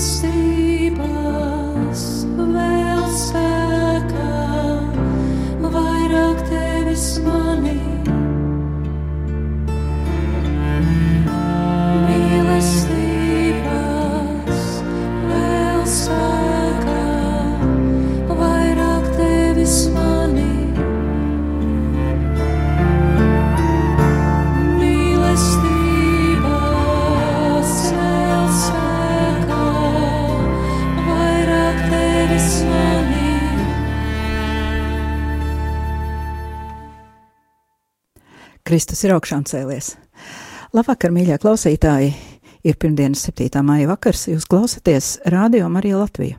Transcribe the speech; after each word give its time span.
unstable 0.00 0.30
Kristus 39.00 39.08
ir 39.08 39.16
augšām 39.16 39.44
cēlies. 39.48 39.86
Labvakar, 40.76 41.08
mīļie 41.08 41.38
klausītāji! 41.40 42.10
Ir 42.68 42.74
pirmdienas 42.76 43.22
7. 43.30 43.62
maija 43.64 43.86
vakars, 43.88 44.26
jūs 44.28 44.44
klausāties 44.44 45.06
Radio 45.32 45.70
Marija 45.72 46.02
Latvija, 46.02 46.36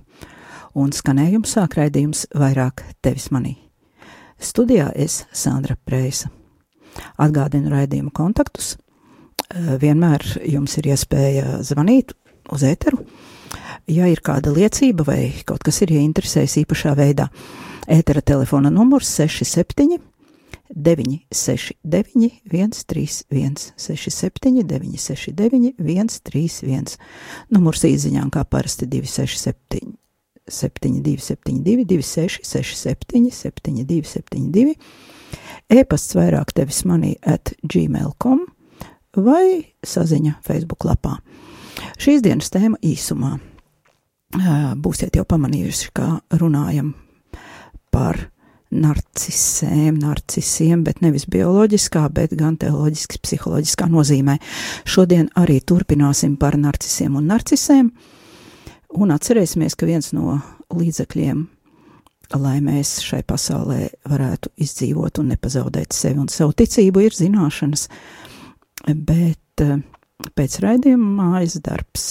un 0.78 0.94
skanējums 0.94 1.56
sāk 1.56 1.80
raidījums 1.80 2.28
vairāk 2.38 2.84
tevis 3.02 3.32
manī. 3.34 3.56
Studijā 4.38 4.92
es 4.94 5.24
Sandra 5.34 5.74
Preisa. 5.74 6.30
Atgādinu 7.18 7.74
raidījumu 7.74 8.14
kontaktus. 8.14 8.76
Eh, 8.76 9.74
Vienmēr 9.82 10.22
jums 10.46 10.78
ir 10.78 10.92
iespēja 10.94 11.64
zvanīt 11.66 12.14
uz 12.54 12.62
ēteru, 12.62 13.02
ja 13.90 14.06
ir 14.06 14.22
kāda 14.22 14.54
liecība 14.54 15.10
vai 15.10 15.32
kaut 15.50 15.66
kas 15.66 15.82
ir 15.82 15.98
ieinteresējis 15.98 16.62
īpašā 16.62 16.94
veidā. 16.94 17.32
Ētera 17.90 18.22
telefona 18.22 18.70
numurs 18.70 19.10
67 19.18 20.11
969, 20.76 22.42
131, 22.44 23.74
67, 23.76 24.64
969, 24.64 25.74
131. 25.78 26.98
Numurs 27.52 27.84
īsiņām 27.88 28.32
kā 28.32 28.46
parasti 28.48 28.88
267, 28.88 29.98
72, 30.48 31.20
72, 31.20 31.86
26, 31.86 32.46
67, 32.48 33.32
72, 33.32 34.08
72. 34.08 34.76
E-pasts 35.72 36.16
vairāk 36.18 36.52
tevis 36.56 36.82
manī 36.88 37.16
at 37.22 37.54
gmail.com 37.64 38.46
vai 39.16 39.76
saziņa 39.84 40.40
Facebook 40.46 40.88
lapā. 40.88 41.18
Šīs 42.02 42.24
dienas 42.24 42.52
tēma 42.52 42.80
īsumā. 42.84 43.38
Būsiet 44.80 45.16
jau 45.20 45.26
pamanījuši, 45.28 45.90
kā 45.96 46.08
runājam 46.40 46.94
par 47.92 48.30
narcisēm, 48.72 50.00
narcisiem, 50.00 50.84
bet 50.86 51.02
nevis 51.04 51.28
bioloģiskā, 51.32 52.06
bet 52.16 52.36
gan 52.40 52.58
teoloģiski, 52.60 53.20
psiholoģiskā 53.26 53.88
nozīmē. 53.92 54.38
Šodien 54.88 55.30
arī 55.40 55.60
turpināsim 55.60 56.38
par 56.40 56.58
narcisiem 56.60 57.18
un 57.20 57.28
narcisēm, 57.32 57.90
un 59.02 59.16
atcerēsimies, 59.16 59.76
ka 59.76 59.90
viens 59.90 60.12
no 60.16 60.40
līdzekļiem, 60.72 61.44
lai 62.40 62.58
mēs 62.64 63.00
šai 63.04 63.22
pasaulē 63.28 63.90
varētu 64.08 64.54
izdzīvot 64.64 65.20
un 65.20 65.34
nepazaudēt 65.34 65.96
sevi 65.96 66.22
un 66.24 66.32
savu 66.32 66.56
ticību, 66.56 67.04
ir 67.04 67.18
zināšanas, 67.18 67.88
bet 68.88 69.66
eh, 69.66 69.82
pēc 70.38 70.62
raidījuma 70.64 71.12
mājas 71.20 71.60
darbs 71.64 72.08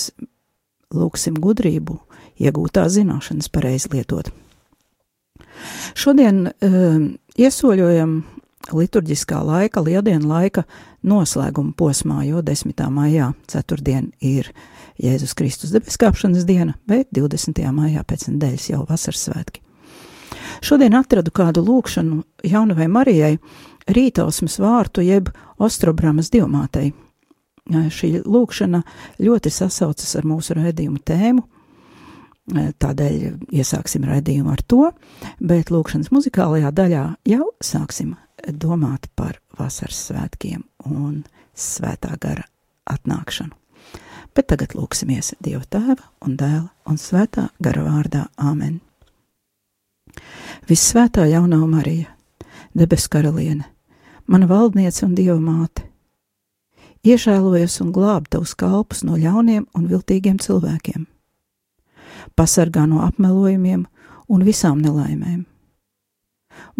lūksim 0.92 1.40
gudrību, 1.40 1.96
iegūtās 2.40 2.98
zināšanas 2.98 3.48
pareizi 3.52 3.92
lietot. 3.94 4.32
Šodien 5.98 6.46
um, 6.50 7.06
iesoļojam 7.38 8.20
liturģiskā 8.76 9.40
laika, 9.44 9.82
lieldienu 9.84 10.28
laika 10.28 10.64
noslēguma 11.06 11.72
posmā, 11.76 12.22
jo 12.28 12.42
10. 12.44 12.76
maijā, 12.92 13.32
ceturtdien, 13.50 14.10
ir 14.20 14.50
Jēzus 15.00 15.34
Kristus 15.38 15.72
debeskāpšanas 15.74 16.44
diena, 16.48 16.76
bet 16.88 17.08
20. 17.16 17.62
maijā 17.72 18.04
pēc 18.04 18.28
nedēļas 18.28 18.70
jau 18.72 18.84
vasaras 18.88 19.26
svētki. 19.28 19.62
Šodien 20.60 20.94
atradu 20.98 21.32
kādu 21.32 21.62
lūkšanu 21.64 22.20
jaunavai 22.44 22.88
Marijai 22.92 23.36
rītausmas 23.88 24.58
vārtu 24.60 25.04
jeb 25.04 25.30
Ostrobramas 25.60 26.28
divmātei. 26.32 26.92
Šī 27.70 28.20
lūkšana 28.26 28.82
ļoti 29.22 29.52
sasaucas 29.54 30.16
ar 30.18 30.26
mūsu 30.26 30.56
raidījumu 30.58 31.00
tēmu, 31.06 31.44
Tādēļ 32.50 33.52
iesāksim 33.54 34.04
raidījumu 34.08 34.50
ar 34.50 34.62
to, 34.66 34.88
bet 35.38 35.70
lūkšanas 35.70 36.10
muzikālajā 36.10 36.72
daļā 36.74 37.04
jau 37.28 37.46
sāksim 37.62 38.16
domāt 38.48 39.06
par 39.14 39.38
vasaras 39.58 39.98
svētkiem 40.08 40.64
un 40.88 41.22
svētā 41.54 42.16
gara 42.20 42.46
atnākšanu. 42.90 43.54
Bet 44.34 44.48
tagad 44.50 44.74
lūksimies 44.78 45.34
Dieva 45.42 45.62
tēva 45.66 46.06
un 46.24 46.36
dēla 46.38 46.70
un 46.88 46.98
svētā 46.98 47.50
gara 47.62 47.84
vārdā 47.86 48.24
Āmen. 48.38 48.80
Visvētā 50.66 51.26
jaunā 51.30 51.60
Marija, 51.70 52.10
debes 52.74 53.06
karaliene, 53.10 53.68
mana 54.26 54.48
valdniece 54.50 55.04
un 55.06 55.14
Dieva 55.18 55.38
māte, 55.38 55.86
iežēlojas 57.06 57.78
un 57.84 57.94
glāb 57.94 58.26
tavus 58.30 58.56
kalpus 58.58 59.04
no 59.06 59.18
ļauniem 59.20 59.68
un 59.74 59.88
viltīgiem 59.90 60.42
cilvēkiem 60.42 61.06
pasargā 62.40 62.86
no 62.88 63.02
apmelojumiem 63.04 63.84
un 64.32 64.44
visām 64.46 64.80
nelaimēm. 64.80 65.44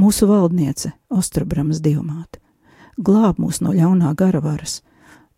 Mūsu 0.01 0.29
valdniece, 0.31 0.95
Ostrobramas 1.13 1.83
dievmāte, 1.85 2.41
glāb 2.97 3.41
mūs 3.43 3.61
no 3.65 3.75
ļaunā 3.77 4.15
gara 4.17 4.41
varas, 4.45 4.81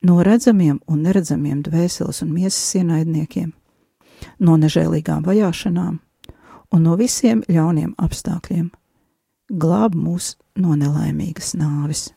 no 0.03 0.21
redzamiem 0.23 0.79
un 0.87 1.03
neredzamiem 1.07 1.65
dvēseles 1.67 2.23
un 2.23 2.31
miesas 2.35 2.77
ienaidniekiem, 2.79 3.51
no 4.39 4.57
nežēlīgām 4.63 5.27
vajāšanām 5.27 5.99
un 6.73 6.87
no 6.87 6.97
visiem 7.01 7.43
ļauniem 7.49 7.97
apstākļiem. 7.99 8.71
Glāb 9.53 9.99
mūs 9.99 10.37
no 10.57 10.79
nelaimīgas 10.79 11.53
nāves. 11.59 12.09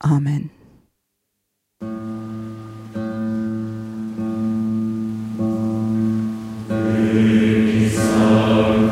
Āmen! 0.00 0.48
Sancti 7.10 8.89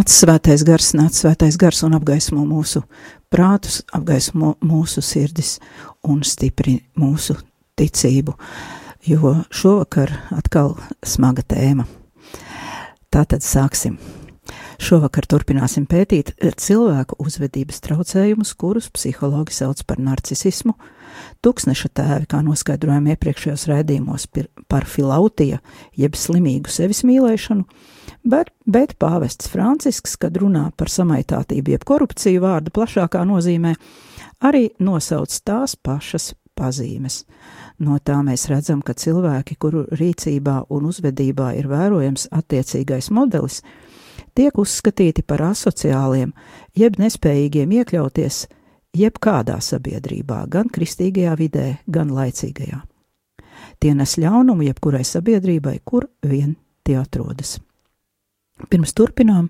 nāc 0.00 0.08
svētais 0.08 0.62
gars, 0.64 0.94
nāc 0.96 1.12
svētais 1.12 1.58
gars 1.60 1.82
un 1.84 1.92
apgaismo 1.92 2.40
mūsu 2.48 2.80
prātus, 3.28 3.82
apgaismo 3.92 4.54
mūsu 4.64 5.02
sirdis 5.04 5.58
un 6.08 6.22
stipri 6.24 6.78
mūsu 6.96 7.36
ticību, 7.76 8.32
jo 9.04 9.34
šovakar 9.52 10.14
atkal 10.32 10.78
smaga 11.04 11.44
tēma. 11.44 11.84
Tātad 13.12 13.44
sāksim. 13.44 13.98
Šovakar 14.80 15.26
turpināsim 15.28 15.84
pētīt 15.84 16.30
cilvēku 16.40 17.18
uzvedības 17.20 17.82
traucējumus, 17.84 18.54
kurus 18.56 18.86
psihologi 18.88 19.52
sauc 19.52 19.82
par 19.84 20.00
narcisismu, 20.00 20.72
tūkstneša 21.44 21.90
tēvi, 22.00 22.28
kā 22.30 22.40
noskaidrojām 22.46 23.10
iepriekšējos 23.12 23.66
raidījumos 23.68 24.24
par 24.72 24.88
filautija, 24.88 25.60
jeb 26.00 26.16
slimīgu 26.16 26.72
sevis 26.72 27.02
mīlēšanu, 27.04 27.66
bet, 28.24 28.54
bet 28.64 28.96
pāvests 29.02 29.52
Francisks, 29.52 30.16
kad 30.16 30.40
runā 30.40 30.70
par 30.80 30.88
samaitātību 30.88 31.76
jeb 31.76 31.84
korupciju 31.84 32.40
vārda 32.46 32.72
plašākā 32.72 33.26
nozīmē, 33.28 33.74
arī 34.48 34.70
nosauc 34.80 35.36
tās 35.44 35.76
pašas 35.76 36.32
pazīmes. 36.56 37.26
No 37.84 38.00
tā 38.00 38.16
mēs 38.24 38.48
redzam, 38.48 38.80
ka 38.80 38.96
cilvēki, 38.96 39.60
kuru 39.60 39.86
rīcībā 39.92 40.62
un 40.72 40.88
uzvedībā 40.88 41.52
ir 41.60 41.68
vērojams 41.68 42.30
attiecīgais 42.40 43.12
modelis, 43.12 43.60
tiek 44.34 44.58
uzskatīti 44.58 45.24
par 45.26 45.42
asociāliem, 45.50 46.32
jeb 46.76 46.98
nespējīgiem 47.00 47.72
iekļauties 47.80 48.44
jebkādā 48.96 49.58
sabiedrībā, 49.62 50.44
gan 50.50 50.70
kristīgajā 50.72 51.36
vidē, 51.38 51.66
gan 51.86 52.12
laicīgajā. 52.14 52.82
Tie 53.80 53.94
nes 53.96 54.16
ļaunumu 54.20 54.66
jebkurai 54.68 55.04
sabiedrībai, 55.06 55.78
kur 55.84 56.08
vien 56.26 56.56
tie 56.84 56.98
atrodas. 57.00 57.58
Pirms 58.68 58.92
turpinām, 58.92 59.48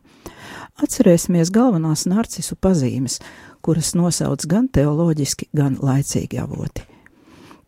atcerēsimies 0.78 1.50
galvenās 1.50 2.06
narcisu 2.06 2.54
pazīmes, 2.62 3.18
kuras 3.64 3.94
nosauc 3.98 4.44
gan 4.46 4.68
teoloģiski, 4.70 5.50
gan 5.56 5.76
laicīgi 5.82 6.38
avoti. 6.38 6.86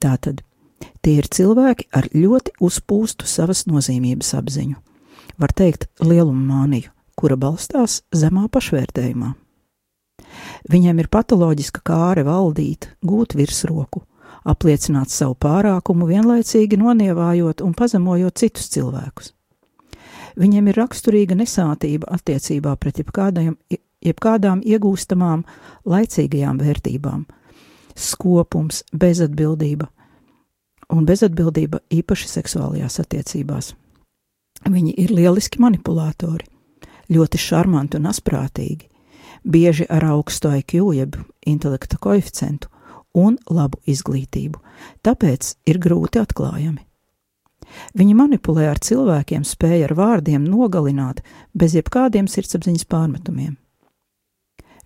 Tātad 0.02 0.44
tie 1.02 1.18
ir 1.18 1.28
cilvēki 1.30 1.88
ar 1.98 2.08
ļoti 2.14 2.56
uzpūstu 2.62 3.26
savas 3.26 3.66
nozīmības 3.70 4.32
apziņu, 4.38 4.78
var 5.42 5.54
teikt, 5.56 5.88
lielumu 6.02 6.46
māniju, 6.46 6.92
kura 7.22 7.38
balstās 7.38 8.00
zemā 8.10 8.48
pašvērtējumā. 8.50 9.34
Viņiem 10.72 11.02
ir 11.02 11.10
patoloģiska 11.12 11.82
kāre 11.86 12.24
valdīt, 12.26 12.88
gūt 13.06 13.36
virsroku, 13.38 14.02
apliecināt 14.48 15.12
savu 15.14 15.36
pārākumu, 15.38 16.08
vienlaicīgi 16.10 16.78
nonievājot 16.80 17.62
un 17.62 17.76
pazemojot 17.78 18.42
citus 18.42 18.68
cilvēkus. 18.74 19.32
Viņiem 20.38 20.70
ir 20.72 20.78
raksturīga 20.80 21.36
nesātība 21.38 22.08
attiecībā 22.16 22.74
pret 22.80 23.02
jebkādām, 23.02 23.56
jebkādām 24.02 24.62
iegūstamām, 24.64 25.44
laicīgajām 25.86 26.62
vērtībām, 26.62 27.26
skopums, 27.94 28.82
bezatbildība 28.92 29.90
un 30.92 31.06
bezatbildība 31.08 31.82
īpaši 31.92 32.30
seksuālajās 32.32 32.98
attiecībās. 33.04 33.72
Viņi 34.68 34.94
ir 35.04 35.12
lieliski 35.12 35.60
manipulatori, 35.62 36.46
ļoti 37.12 37.40
šarmanti 37.40 37.98
un 38.00 38.08
asprātīgi, 38.10 38.88
bieži 39.44 39.88
ar 39.90 40.06
augstu 40.12 40.52
IQ, 40.58 40.92
jeb 40.96 41.18
intelekta 41.46 41.98
koeficientu 42.00 42.70
un 43.18 43.36
labu 43.50 43.80
izglītību, 43.88 44.60
tāpēc 45.04 45.54
ir 45.68 45.80
grūti 45.82 46.22
atklājami. 46.22 46.80
Viņi 47.96 48.14
manipulē 48.16 48.68
ar 48.72 48.80
cilvēkiem, 48.82 49.44
spēja 49.46 49.88
ar 49.88 49.96
vārdiem 49.96 50.44
nogalināt 50.44 51.22
bez 51.56 51.76
jebkādiem 51.76 52.28
sirdsapziņas 52.28 52.88
pārmetumiem. 52.90 53.56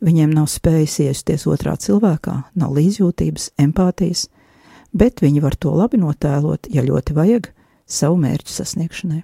Viņiem 0.04 0.34
nav 0.36 0.50
spējas 0.52 0.98
iesties 1.06 1.46
otrā 1.48 1.74
cilvēkā, 1.80 2.36
nav 2.54 2.74
līdzjūtības, 2.76 3.54
empātijas, 3.64 4.26
bet 4.92 5.22
viņi 5.24 5.40
var 5.40 5.56
to 5.56 5.72
labi 5.72 6.02
notēlot, 6.02 6.68
ja 6.68 6.84
ļoti 6.84 7.16
vajag, 7.16 7.48
savu 7.88 8.20
mērķu 8.20 8.52
sasniegšanai. 8.52 9.22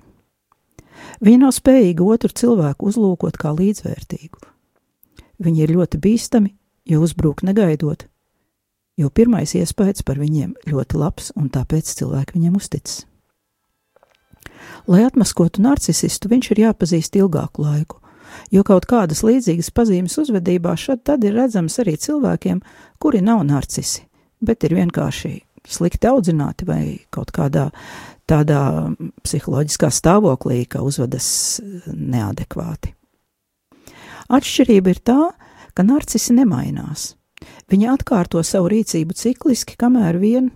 Viņi 1.23 1.43
nav 1.45 1.53
spējīgi 1.57 2.05
otru 2.05 2.33
cilvēku 2.35 2.89
uzlūkot 2.91 3.39
kā 3.41 3.53
līdzvērtīgu. 3.57 4.43
Viņi 5.43 5.65
ir 5.65 5.75
ļoti 5.77 6.01
bīstami, 6.03 6.53
jo 6.89 7.03
uzbruk 7.03 7.43
negaidot, 7.47 8.07
jo 8.99 9.09
pirmais 9.11 9.55
iespējas 9.59 10.05
par 10.07 10.21
viņiem 10.21 10.55
ļoti 10.69 11.01
labs 11.01 11.33
un 11.39 11.49
tāpēc 11.53 11.89
cilvēki 11.99 12.39
viņiem 12.39 12.59
uzticas. 12.59 13.03
Lai 14.87 15.03
atmaskotu 15.07 15.63
narcisistu, 15.63 16.31
viņš 16.31 16.51
ir 16.53 16.63
jāpazīst 16.67 17.17
ilgāku 17.19 17.65
laiku, 17.65 17.99
jo 18.55 18.63
kaut 18.67 18.87
kādas 18.91 19.23
līdzīgas 19.27 19.71
pazīmes 19.75 20.19
uzvedībā 20.23 20.75
šad 20.79 21.05
tad 21.07 21.25
ir 21.27 21.37
redzamas 21.39 21.79
arī 21.83 21.97
cilvēkiem, 21.99 22.63
kuri 23.03 23.23
nav 23.23 23.43
narcisi, 23.47 24.07
bet 24.43 24.67
ir 24.67 24.77
vienkārši 24.79 25.35
slikti 25.69 26.11
audzināti 26.11 26.67
vai 26.67 26.83
kaut 27.15 27.31
kādā 27.35 27.71
tādā 28.31 28.93
psiholoģiskā 29.25 29.91
stāvoklī, 29.93 30.65
ka 30.71 30.83
uzvedas 30.87 31.61
neadekvāti. 31.87 32.95
Atšķirība 34.33 34.95
ir 34.95 35.01
tā, 35.05 35.21
ka 35.75 35.85
narcisi 35.87 36.35
nemainās. 36.37 37.13
Viņi 37.73 37.89
atkārto 37.91 38.43
savu 38.47 38.71
rīcību 38.73 39.17
cikliski, 39.19 39.77
kamēr 39.81 40.19
vien, 40.23 40.51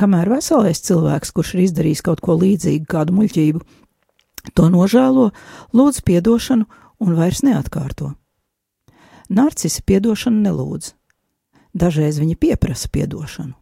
kamēr 0.00 0.30
veselais 0.32 0.80
cilvēks, 0.86 1.34
kurš 1.34 1.54
ir 1.54 1.64
izdarījis 1.66 2.04
kaut 2.06 2.22
ko 2.24 2.38
līdzīgu, 2.40 2.86
kādu 2.90 3.16
muļķību, 3.18 3.62
to 4.56 4.68
nožēlo, 4.72 5.30
lūdz 5.76 6.02
piedošanu 6.06 6.68
un 7.04 7.16
vairs 7.18 7.42
neatkārto. 7.46 8.14
Narcisi 9.34 9.82
piedošanu 9.86 10.44
nelūdz. 10.44 10.92
Dažreiz 11.74 12.20
viņi 12.22 12.36
pieprasa 12.38 12.90
piedošanu, 12.92 13.54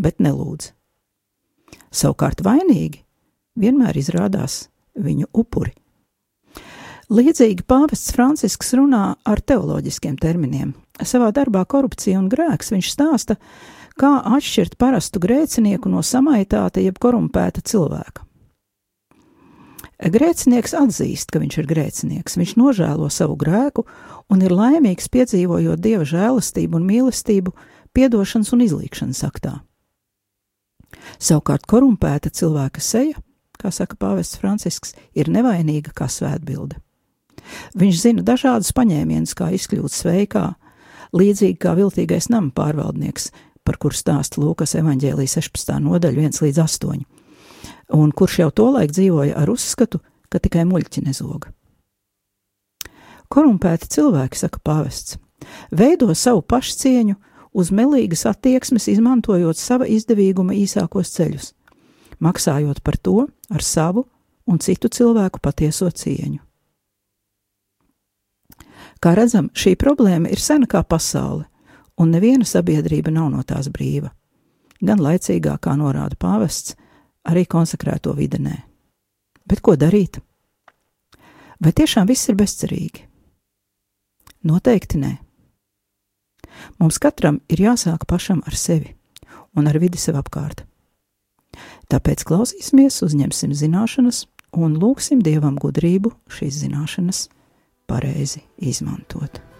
bet 0.00 0.18
nelūdz. 0.18 0.72
Savukārt 1.94 2.42
vainīgi 2.44 3.04
vienmēr 3.60 3.96
izrādās 3.98 4.68
viņu 4.94 5.30
upuri. 5.32 5.74
Līdzīgi 7.12 7.66
pāvests 7.68 8.14
Francisks 8.16 8.72
runā 8.78 9.14
ar 9.28 9.40
teoloģiskiem 9.44 10.16
terminiem. 10.16 10.72
Savā 11.04 11.28
darbā 11.36 11.64
Korupcija 11.68 12.18
un 12.20 12.30
grēks 12.32 12.72
viņš 12.72 12.90
stāsta, 12.90 13.36
kā 14.00 14.16
atšķirt 14.36 14.78
parastu 14.80 15.20
grēcinieku 15.20 15.90
no 15.92 16.00
samaitāta 16.02 16.80
jeb 16.82 16.96
korumpēta 17.02 17.60
cilvēka. 17.60 18.24
Grēcinieks 20.14 20.74
atzīst, 20.74 21.30
ka 21.30 21.40
viņš 21.40 21.58
ir 21.60 21.68
grēcinieks, 21.70 22.38
viņš 22.40 22.56
nožēlo 22.58 23.06
savu 23.12 23.36
grēku 23.40 23.84
un 24.32 24.42
ir 24.42 24.52
laimīgs 24.52 25.06
piedzīvojot 25.12 25.80
dieva 25.80 26.08
žēlastību 26.08 26.80
un 26.80 26.88
mīlestību, 26.88 27.54
piedošanas 27.94 28.50
un 28.56 28.64
izlīkšanas 28.66 29.22
aktā. 29.28 29.60
Savukārt 31.18 31.66
korumpēta 31.70 32.32
cilvēka 32.34 32.82
seja, 32.82 33.20
kā 33.60 33.70
saka 33.72 33.96
pāvests 34.00 34.38
Francisks, 34.40 34.94
ir 35.16 35.30
nevainīga 35.32 35.94
kā 35.96 36.08
svētbilde. 36.10 36.80
Viņš 37.76 38.00
zina 38.00 38.24
dažādus 38.24 38.72
paņēmienus, 38.76 39.34
kā 39.36 39.50
izkļūt 39.54 39.94
sveikā, 39.94 40.44
līdzīgi 41.16 41.58
kā 41.60 41.74
viltīgais 41.78 42.30
nama 42.32 42.50
pārvaldnieks, 42.54 43.30
par 43.64 43.78
kuru 43.80 43.96
stāsta 43.96 44.40
Lūkas 44.42 44.76
evaņģēlijas 44.80 45.38
16. 45.40 45.76
nodaļa 45.84 46.28
1 46.28 46.40
līdz 46.44 46.62
8, 46.64 47.04
un 47.96 48.14
kurš 48.16 48.40
jau 48.42 48.50
tolaik 48.62 48.92
dzīvoja 48.92 49.36
ar 49.40 49.52
uzskatu, 49.52 50.00
ka 50.28 50.40
tikai 50.42 50.64
muļķi 50.68 51.04
nezoga. 51.06 51.52
Korumpēti 53.32 53.88
cilvēki, 53.96 54.38
saka 54.38 54.60
pāvests, 54.62 55.16
veido 55.72 56.12
savu 56.14 56.42
pašcieņu 56.44 57.16
uz 57.54 57.70
melīgas 57.70 58.26
attieksmes, 58.28 58.88
izmantojot 58.90 59.58
sava 59.58 59.86
izdevīguma 59.86 60.56
īsākos 60.58 61.12
ceļus, 61.14 61.52
maksājot 62.18 62.82
par 62.82 62.98
to 62.98 63.28
ar 63.50 63.62
savu 63.62 64.04
un 64.50 64.58
citu 64.58 64.90
cilvēku 64.90 65.40
patieso 65.42 65.88
cieņu. 65.90 66.42
Kā 69.00 69.14
redzam, 69.16 69.50
šī 69.54 69.74
problēma 69.76 70.30
ir 70.32 70.40
sena 70.40 70.66
kā 70.70 70.82
pasaule, 70.82 71.44
un 72.00 72.10
neviena 72.10 72.46
sabiedrība 72.48 73.12
nav 73.12 73.30
no 73.32 73.42
tās 73.46 73.68
brīva. 73.72 74.10
Gan 74.84 75.00
laicīgā, 75.00 75.56
kā 75.60 75.74
norāda 75.78 76.16
pāvests, 76.20 76.74
arī 77.24 77.44
konsekrēto 77.48 78.14
videnē. 78.16 78.56
Bet 79.44 79.60
ko 79.64 79.76
darīt? 79.76 80.18
Vai 81.60 81.72
tiešām 81.72 82.08
viss 82.08 82.28
ir 82.28 82.36
bezcerīgi? 82.36 83.04
Noteikti 84.44 85.00
nē. 85.00 85.12
Mums 86.78 87.00
katram 87.02 87.40
ir 87.48 87.64
jāsāk 87.68 88.06
pašam 88.10 88.42
ar 88.46 88.56
sevi 88.58 88.94
un 89.54 89.70
ar 89.70 89.78
vidi 89.78 90.00
sev 90.00 90.18
apkārt. 90.18 90.64
Tāpēc 91.90 92.24
klausīsimies, 92.26 92.98
uzņemsim 93.06 93.54
zināšanas 93.54 94.24
un 94.58 94.78
lūgsim 94.80 95.22
Dievam 95.22 95.58
gudrību 95.60 96.14
šīs 96.32 96.62
zināšanas 96.64 97.26
pareizi 97.90 98.42
izmantot. 98.58 99.53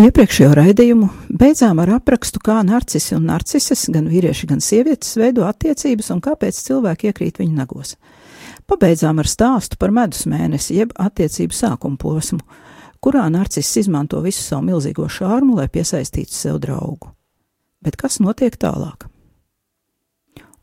Iepriekšējo 0.00 0.54
raidījumu 0.56 1.06
beidzām 1.36 1.80
ar 1.82 1.90
aprakstu, 1.98 2.40
kā 2.40 2.62
narcisi 2.64 3.12
un 3.18 3.26
narcises, 3.28 3.82
gan 3.92 4.06
vīrieši, 4.08 4.46
gan 4.48 4.62
sievietes, 4.64 5.10
veido 5.20 5.44
attiecības 5.44 6.08
un 6.14 6.22
kāpēc 6.24 6.56
cilvēki 6.64 7.10
iekrīt 7.10 7.40
viņu 7.42 7.58
nagos. 7.58 7.98
Pabeidzām 8.70 9.20
ar 9.20 9.28
stāstu 9.28 9.76
par 9.76 9.92
medus 9.92 10.24
mēnesi, 10.30 10.78
jeb 10.78 10.94
attiecību 10.96 11.58
sākuma 11.58 12.00
posmu, 12.00 12.40
kurā 13.04 13.26
narciss 13.34 13.76
izmanto 13.82 14.22
visu 14.24 14.40
savu 14.46 14.70
milzīgo 14.70 15.04
šārmu, 15.04 15.58
lai 15.60 15.68
piesaistītu 15.68 16.32
sev 16.32 16.62
draugu. 16.64 17.12
Bet 17.84 18.00
kas 18.00 18.22
notiek 18.24 18.56
tālāk? 18.56 19.04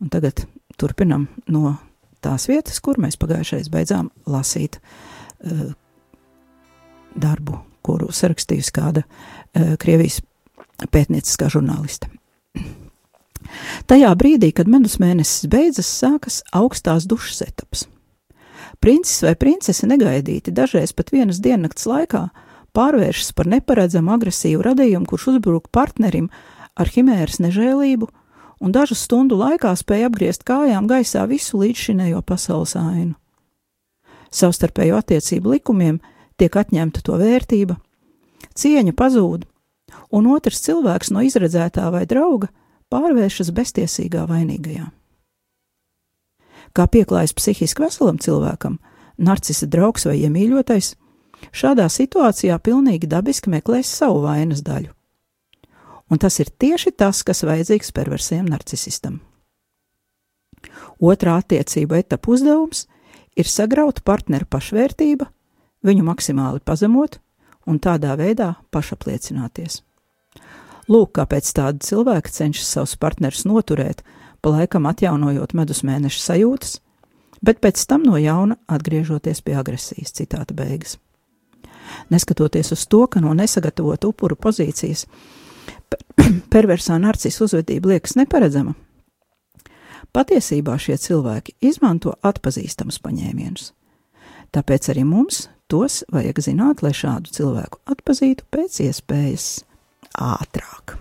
Un 0.01 0.13
tagad 0.13 0.48
turpinam 0.82 1.29
no 1.46 1.75
tās 2.25 2.50
vietas, 2.50 2.82
kur 2.82 2.98
mēs 2.98 3.22
pagājušais 3.22 3.70
beidzām 3.70 4.10
lasīt 4.25 4.82
uh, 4.82 5.67
darbu 7.13 7.66
kuru 7.88 8.12
sarakstījusi 8.13 8.75
kāda 8.75 9.03
uh, 9.08 9.75
Krievijas 9.82 10.20
pētnieciskā 10.91 11.50
žurnāliste. 11.51 12.12
Tajā 13.88 14.10
brīdī, 14.20 14.51
kad 14.56 14.70
medus 14.70 14.98
mēnesis 15.01 15.48
beidzas, 15.51 15.88
sākas 15.88 16.41
augstās 16.56 17.08
dušas 17.08 17.46
etapas. 17.48 17.86
Princis 18.84 19.24
vai 19.25 19.34
princese 19.39 19.88
negaidīti 19.89 20.53
dažreiz 20.53 20.94
pat 20.94 21.13
vienas 21.13 21.39
diennakts 21.41 21.88
laikā 21.89 22.27
pārvēršas 22.77 23.32
par 23.34 23.50
neparedzamu 23.50 24.13
agresīvu 24.13 24.65
radījumu, 24.67 25.08
kurš 25.10 25.29
uzbruk 25.34 25.72
partnerim 25.74 26.27
ar 26.77 26.91
himēras 26.94 27.39
nežēlību 27.41 28.10
un 28.62 28.74
dažu 28.74 28.98
stundu 28.98 29.38
laikā 29.39 29.72
spēja 29.79 30.12
apgriezt 30.12 30.46
kājām 30.46 30.89
gaisā 30.89 31.24
visu 31.29 31.62
līdzšinējo 31.62 32.22
pasaules 32.27 32.75
ainu. 32.77 33.15
Savstarpējo 34.34 35.00
attiecību 35.00 35.56
likumiem– 35.56 36.01
tiek 36.38 36.56
atņemta 36.56 37.03
to 37.06 37.17
vērtība, 37.20 37.77
cieņa 38.58 38.94
pazūd, 38.98 39.46
un 40.13 40.29
otrs 40.34 40.62
cilvēks 40.65 41.12
no 41.13 41.24
izredzētā 41.25 41.89
vai 41.94 42.06
drauga 42.10 42.50
pārvēršas 42.91 43.51
beztiesīgā 43.56 44.25
vainīgajā. 44.29 44.88
Kā 46.75 46.86
pieklājas 46.91 47.34
psihiski 47.34 47.84
veselam 47.84 48.20
cilvēkam, 48.22 48.77
narcisa 49.17 49.67
draugs 49.70 50.06
vai 50.08 50.20
iemīļotais, 50.22 50.94
šādā 51.56 51.88
situācijā 51.89 52.58
pilnīgi 52.62 53.10
dabiski 53.10 53.51
meklēs 53.53 53.89
savu 53.89 54.22
vainas 54.27 54.62
daļu. 54.65 54.94
Un 56.08 56.22
tas 56.22 56.38
ir 56.39 56.51
tieši 56.53 56.94
tas, 56.96 57.24
kas 57.25 57.44
vajadzīgs 57.44 57.91
perversiem 57.96 58.46
narcisistam. 58.48 59.20
Otrā 61.03 61.38
attiecība 61.41 62.00
etapa 62.01 62.32
uzdevums 62.32 62.86
ir 63.38 63.50
sagraut 63.50 64.00
partneru 64.08 64.48
pašvērtība 64.50 65.27
viņu 65.88 66.06
maksimāli 66.08 66.63
pazemot 66.65 67.20
un 67.67 67.79
tādā 67.84 68.15
veidā 68.20 68.53
pašapliecināties. 68.72 69.82
Lūk, 70.88 71.17
kāpēc 71.17 71.50
tādi 71.51 71.84
cilvēki 71.84 72.32
cenšas 72.32 72.70
savus 72.77 72.96
partnerus 73.00 73.44
noturēt, 73.48 74.03
pa 74.41 74.53
laikam 74.53 74.88
atjaunojot 74.88 75.56
medus 75.58 75.84
mēneša 75.84 76.22
sajūtas, 76.24 76.77
bet 77.44 77.60
pēc 77.63 77.84
tam 77.89 78.06
no 78.08 78.15
jauna 78.22 78.56
atgriežoties 78.72 79.44
pie 79.44 79.58
agresijas. 79.60 80.15
Citāta 80.15 80.56
beigas. 80.56 80.96
Neskatoties 82.12 82.72
uz 82.72 82.86
to, 82.88 83.06
ka 83.08 83.20
no 83.24 83.34
nesagatavota 83.36 84.08
upuru 84.08 84.36
pozīcijas 84.39 85.06
perversā 86.53 86.98
narcisa 87.00 87.44
uzvedība 87.46 87.94
liekas 87.94 88.15
neparedzama, 88.20 88.75
patiesībā 90.15 90.77
šie 90.79 90.98
cilvēki 91.00 91.58
izmanto 91.67 92.15
atpazīstamus 92.24 93.00
paņēmienus. 93.03 93.72
Tāpēc 94.56 94.91
arī 94.94 95.03
mums 95.08 95.48
tos 95.71 96.01
vajag 96.13 96.43
zināt, 96.43 96.83
lai 96.86 96.93
šādu 96.95 97.33
cilvēku 97.33 97.81
atpazītu 97.91 98.47
pēc 98.53 98.79
iespējas 98.88 99.50
ātrāk. 100.13 100.97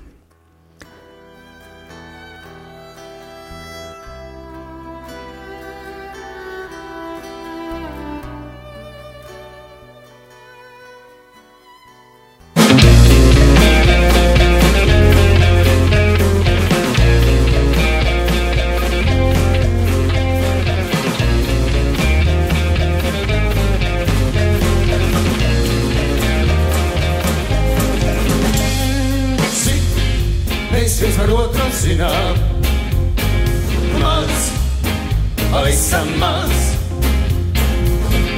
Maz. 36.26 36.62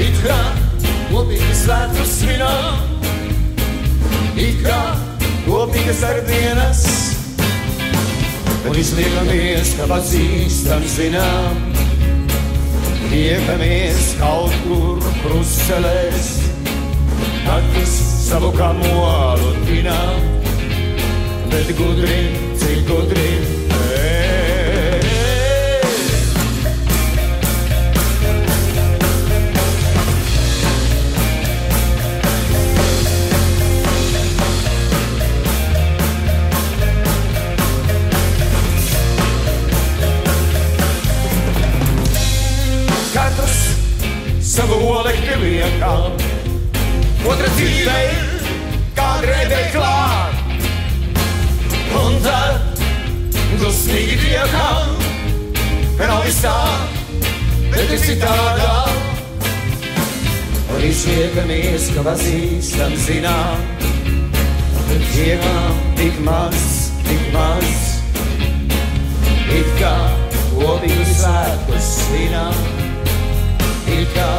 It 0.03 0.21
kā 0.23 0.39
kopīgi 1.11 1.57
svētkus 1.63 2.13
svinām, 2.21 3.01
it 4.39 4.61
kā 4.67 4.79
kopīgas 5.47 6.05
darbienas, 6.05 6.85
un 8.69 8.79
izliekamies, 8.85 9.75
ka 9.81 9.89
pazīstam 9.91 10.87
zinām. 10.97 11.65
Tiekamies 13.09 14.11
kaut 14.21 14.57
kur 14.67 14.99
kruselēs, 15.23 16.33
katrs 17.47 17.95
savu 18.29 18.53
kamolu 18.59 19.55
tinām 19.65 20.39
bet 21.51 21.77
gudri, 21.79 22.21
cik 22.61 22.85
gudri. 22.89 23.48
Priekā. 45.37 45.95
Otra 47.29 47.49
dzīve 47.57 47.97
ir 48.09 48.29
kā 48.97 49.09
drēbē 49.23 49.61
klāt. 49.75 50.35
Un 51.99 52.19
tad 52.25 52.83
dusmīgi 53.61 54.19
tiekam, 54.23 54.95
nav 55.99 56.23
viss 56.27 56.43
tā, 56.45 56.55
bet 57.73 57.95
ir 57.97 58.03
citādāk. 58.05 58.95
Un 60.69 60.85
izšķiekamies, 60.89 61.89
ka 61.97 62.05
pazīstam 62.07 62.95
zinām, 63.03 63.67
bet 64.89 65.09
dievam 65.15 65.83
tik 65.99 66.23
maz, 66.29 66.69
tik 67.09 67.29
maz. 67.35 67.85
It 69.49 69.69
kā 69.81 69.97
kopīgu 70.55 71.11
svētkus 71.17 71.93
svinām, 72.05 72.65
it 73.97 74.13
kā 74.15 74.33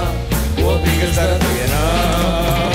kopīgas 0.63 1.16
darbdienās. 1.20 2.68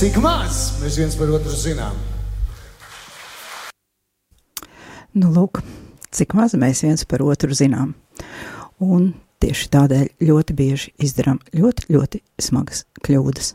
Cik 0.00 0.14
maz 0.24 0.78
mēs 0.80 0.94
viens 0.96 1.12
par 1.20 1.28
otru 1.28 1.52
zinām? 1.52 1.96
Nu, 5.12 5.28
lūk, 5.28 5.58
cik 6.16 6.32
maz 6.38 6.54
mēs 6.56 6.78
viens 6.86 7.02
par 7.04 7.20
otru 7.20 7.52
zinām. 7.52 7.90
Un 8.80 9.10
tieši 9.44 9.66
tādēļ 9.74 10.06
ļoti 10.24 10.54
bieži 10.56 10.94
izdarām 11.04 11.36
ļoti, 11.52 11.84
ļoti 11.92 12.20
smagas 12.40 12.86
kļūdas. 13.04 13.50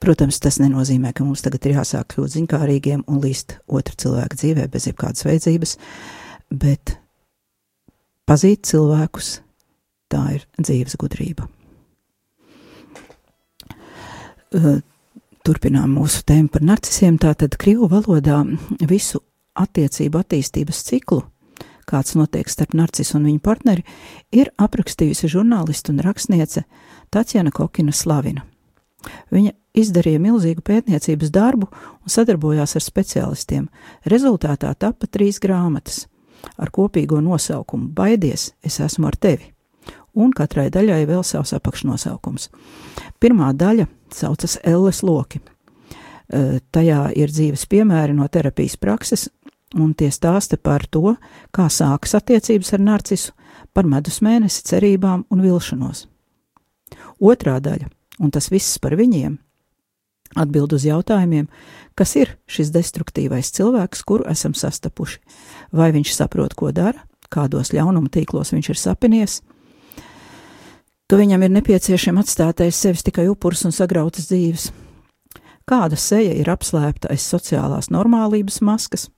Protams, 0.00 0.38
tas 0.40 0.56
nenozīmē, 0.62 1.10
ka 1.12 1.26
mums 1.26 1.44
tagad 1.44 1.68
ir 1.68 1.74
jāsāk 1.76 2.14
kļūt 2.14 2.38
ziņkārīgiem 2.38 3.02
un 3.04 3.20
līst 3.20 3.58
otra 3.68 3.92
cilvēka 4.00 4.38
dzīvē 4.40 4.64
bez 4.72 4.88
jebkādas 4.88 5.26
veidzības, 5.28 5.74
bet 6.48 6.94
pazīt 8.24 8.64
cilvēkus 8.70 9.34
tā 10.08 10.24
ir 10.38 10.48
dzīves 10.56 10.96
gudrība. 11.04 11.50
Uh, 14.56 14.80
Turpinām 15.42 15.96
mūsu 15.96 16.20
tēmu 16.22 16.52
par 16.54 16.62
narcisiem. 16.62 17.16
Tātad 17.18 17.56
krievu 17.58 17.88
valodā 17.90 18.44
visu 18.86 19.18
attiecību 19.58 20.20
attīstības 20.20 20.82
ciklu, 20.86 21.24
kāds 21.90 22.14
notiek 22.14 22.46
starp 22.46 22.76
narcisu 22.78 23.16
un 23.18 23.26
viņu 23.26 23.40
partneri, 23.42 23.82
ir 24.30 24.52
aprakstījusi 24.62 25.32
žurnāliste 25.32 25.90
un 25.90 25.98
rakstniece 26.06 26.62
Tatjana 27.10 27.50
Kokina 27.50 27.90
Slavina. 27.90 28.44
Viņa 29.34 29.50
izdarīja 29.74 30.20
milzīgu 30.22 30.62
pētniecības 30.62 31.32
darbu 31.34 31.66
un 31.72 32.12
sadarbojās 32.14 32.76
ar 32.78 32.84
speciālistiem. 32.84 33.64
Rezultātā 34.06 34.70
tapa 34.78 35.08
trīs 35.10 35.40
grāmatas 35.42 36.04
ar 36.54 36.70
kopīgo 36.70 37.18
nosaukumu 37.22 37.90
Baidies, 37.96 38.52
es 38.62 38.78
esmu 38.78 39.10
ar 39.10 39.18
tevi, 39.18 39.50
un 40.14 40.30
katrai 40.30 40.68
daļai 40.70 41.02
vēl 41.10 41.26
savs 41.26 41.54
apakšnosaukums. 41.58 42.48
Pirmā 43.18 43.50
daļa 43.58 43.88
saucas 44.16 44.58
Elles 44.62 45.02
loki. 45.02 45.40
E, 45.40 46.60
Tajā 46.72 47.04
ir 47.18 47.32
dzīves 47.32 47.66
piemēri 47.70 48.16
no 48.16 48.28
terapijas 48.28 48.76
prakses, 48.80 49.28
un 49.74 49.94
tie 49.94 50.10
stāsta 50.12 50.58
par 50.60 50.86
to, 50.90 51.16
kā 51.54 51.68
sākas 51.72 52.16
attiecības 52.18 52.72
ar 52.76 52.84
narcisu, 52.84 53.32
par 53.72 53.88
medus 53.88 54.20
mēnesi, 54.24 54.64
cerībām 54.68 55.24
un 55.32 55.44
vilšanos. 55.44 56.06
Otrā 57.22 57.58
daļa, 57.62 57.88
un 58.20 58.32
tas 58.34 58.50
viss 58.52 58.80
par 58.82 58.96
viņiem, 58.98 59.38
atbild 60.36 60.72
uz 60.76 60.84
jautājumiem, 60.88 61.48
kas 61.98 62.16
ir 62.16 62.36
šis 62.50 62.72
destruktīvais 62.74 63.52
cilvēks, 63.56 64.04
kuru 64.08 64.28
esam 64.32 64.56
sastapuši, 64.56 65.20
vai 65.72 65.92
viņš 65.94 66.14
saprot, 66.16 66.56
ko 66.58 66.72
dara, 66.72 67.04
kādos 67.32 67.72
ļaunuma 67.72 68.12
tīklos 68.12 68.52
viņš 68.52 68.72
ir 68.72 68.80
sapinies, 68.80 69.40
ka 71.12 71.18
viņam 71.20 71.42
ir 71.44 71.50
nepieciešama 71.52 72.22
atstāt 72.24 72.62
aiz 72.64 72.78
sevis 72.80 73.02
tikai 73.04 73.26
upurs 73.28 73.66
un 73.68 73.74
sagrautas 73.76 74.30
dzīves. 74.30 74.70
Kāda 75.68 75.98
seja 76.00 76.32
ir 76.32 76.48
apslēpta 76.48 77.10
aiz 77.12 77.26
sociālās 77.28 77.90
normālības 77.92 78.62
maskas, 78.64 79.10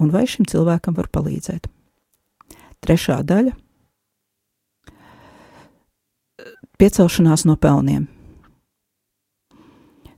un 0.00 0.08
vai 0.14 0.22
šim 0.24 0.48
cilvēkam 0.48 0.96
var 0.96 1.10
palīdzēt? 1.12 1.68
Trešā 2.80 3.18
daļa- 3.28 3.52
piecelšanās 6.80 7.44
no 7.44 7.58
pelniem. 7.60 8.08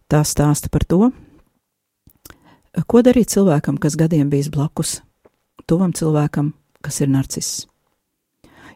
Tā 0.07 0.23
stāsta 0.23 0.71
par 0.71 0.87
to, 0.87 1.11
ko 2.87 3.03
darīt 3.03 3.35
cilvēkam, 3.35 3.81
kas 3.83 3.99
gadiem 3.99 4.31
bijis 4.31 4.55
blakus, 4.55 5.01
tuvam 5.67 5.91
cilvēkam, 5.91 6.55
kas 6.81 7.01
ir 7.01 7.09
narciss. 7.09 7.67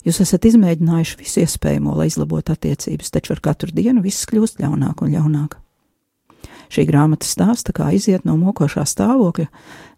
Jūs 0.03 0.19
esat 0.25 0.49
izmēģinājuši 0.51 1.19
visu 1.21 1.43
iespējamo, 1.45 1.95
lai 1.95 2.09
izlabotu 2.11 2.55
attiecības, 2.57 3.13
taču 3.15 3.37
ar 3.37 3.43
katru 3.45 3.71
dienu 3.75 4.03
viss 4.03 4.27
kļūst 4.27 4.59
ļaunāk 4.63 5.05
un 5.05 5.13
ļaunāk. 5.15 5.59
Šī 6.73 6.87
grāmata 6.89 7.29
stāsta, 7.29 7.75
kā 7.77 7.91
iziet 7.93 8.25
no 8.25 8.35
mokošā 8.41 8.83
stāvokļa, 8.89 9.47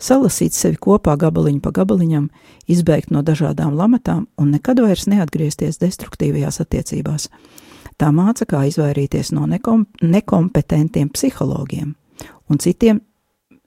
salasīt 0.03 0.57
sevi 0.57 0.77
kopā 0.83 1.15
gabaliņu 1.23 1.63
pa 1.63 1.71
gabaliņam, 1.77 2.27
izbēgt 2.69 3.15
no 3.15 3.23
dažādām 3.23 3.77
lamatām 3.79 4.27
un 4.37 4.51
nekad 4.53 4.83
vairs 4.83 5.07
neatgriezties 5.09 5.79
destruktīvajās 5.81 6.61
attiecībās. 6.67 7.31
Tā 7.97 8.11
māca, 8.11 8.45
kā 8.51 8.65
izvairīties 8.67 9.31
no 9.33 9.47
nekom 9.47 9.87
nekompetentiem 10.03 11.15
psihologiem 11.15 11.95
un 12.51 12.61
citiem 12.61 13.01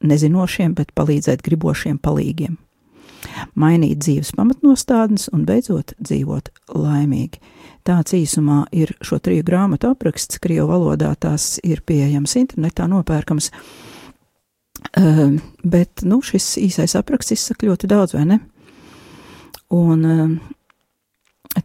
nezinošiem, 0.04 0.76
bet 0.76 0.94
palīdzēt 0.94 1.42
gribošiem 1.48 1.98
palīgiem 2.04 2.60
mainīt 3.60 4.02
dzīves 4.04 4.34
pamatnostādnes 4.38 5.30
un 5.34 5.46
beidzot 5.48 5.94
dzīvot 6.00 6.52
laimīgi. 6.76 7.42
Tāds 7.88 8.16
īsumā 8.18 8.66
ir 8.76 8.92
šo 9.06 9.20
triju 9.24 9.46
grāmatu 9.48 9.92
apraksts, 9.94 10.42
krievu 10.44 10.68
valodā 10.74 11.14
tās 11.16 11.56
ir 11.64 11.84
pieejams 11.88 12.36
internetā, 12.40 12.88
nopērkams. 12.92 13.52
Uh, 14.98 15.38
bet 15.64 16.04
nu, 16.06 16.20
šis 16.24 16.56
īsais 16.62 16.94
apraksts 17.00 17.34
izsaka 17.36 17.68
ļoti 17.68 17.90
daudz, 17.90 18.14
vai 18.16 18.26
ne? 18.30 18.40
Un 19.74 20.06
uh, 20.06 20.36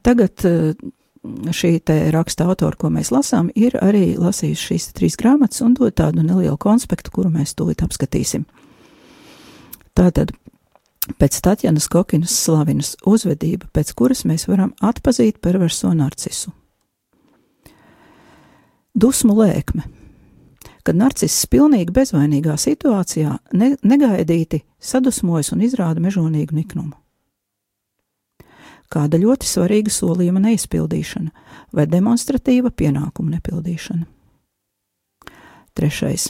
tagad 0.03 0.47
uh, 0.49 0.73
šī 1.23 1.77
raksta 2.15 2.47
autora, 2.51 2.77
ko 2.79 2.91
mēs 2.91 3.13
lasām, 3.15 3.51
ir 3.55 3.77
arī 3.83 4.17
lasījusi 4.19 4.69
šīs 4.73 4.89
trīs 4.97 5.19
grāmatas 5.19 5.63
un 5.63 5.77
dod 5.79 5.95
tādu 5.99 6.25
nelielu 6.25 6.59
konspektu, 6.59 7.13
kuru 7.15 7.31
mēs 7.31 7.55
tūlīt 7.59 7.85
apskatīsim. 7.85 8.47
Tātad 9.95 10.33
pēc 11.19 11.41
Tatjanas 11.43 11.89
Kokinas 11.91 12.35
slavinas 12.45 12.95
uzvedība, 13.07 13.69
pēc 13.75 13.93
kuras 13.99 14.25
mēs 14.29 14.47
varam 14.51 14.73
atpazīt 14.81 15.41
perverso 15.43 15.93
narcisu. 15.95 16.53
Dusmu 18.95 19.35
lēkme. 19.39 19.87
Kad 20.83 20.99
narciss 20.99 21.47
pilnīgi 21.47 21.95
bezvainīgā 21.95 22.57
situācijā 22.59 23.37
ne, 23.55 23.77
negaidīti 23.87 24.65
sadusmojas 24.83 25.53
un 25.55 25.63
izrāda 25.63 26.03
mežonīgu 26.03 26.59
niknumu. 26.59 26.97
Kāda 28.93 29.17
ļoti 29.17 29.49
svarīga 29.49 29.93
solījuma 29.95 30.43
neizpildīšana 30.43 31.31
vai 31.73 31.87
demonstratīva 31.89 32.75
pienākuma 32.77 33.39
nepildīšana. 33.39 34.05
Trešais. 35.73 36.29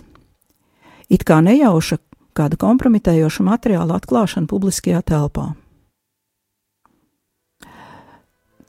It 1.10 1.24
kā 1.26 1.40
nejauša 1.42 1.98
kāda 2.36 2.58
kompromitējoša 2.60 3.44
materiāla 3.46 3.98
atklāšana 4.00 4.48
publiskajā 4.50 5.02
telpā. 5.06 5.52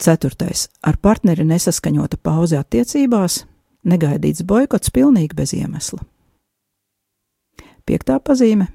Ceturtais. 0.03 0.67
Ar 0.83 0.97
partneri 0.99 1.45
nesaskaņota 1.47 2.17
pauze 2.19 2.57
attiecībās, 2.59 3.43
negaidīts 3.87 4.43
boikots 4.43 4.91
pilnīgi 4.91 5.37
bez 5.37 5.53
iemesla. 5.55 6.01
Piektā 7.87 8.19
pazīme 8.19 8.67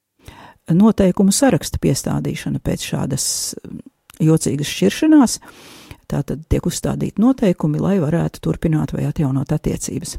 -noteikumu 0.82 1.32
saraksta 1.34 1.78
piestādīšana 1.78 2.58
pēc 2.58 2.86
šādas 2.90 3.54
mm, 3.54 3.80
jocīgas 4.20 4.66
šķiršanās. 4.66 5.38
Tātad 6.08 6.46
tiek 6.48 6.64
uzstādīti 6.66 7.20
noteikumi, 7.20 7.78
lai 7.78 7.98
varētu 8.00 8.40
turpināt 8.40 8.92
vai 8.92 9.04
atjaunot 9.04 9.52
attiecības. 9.52 10.16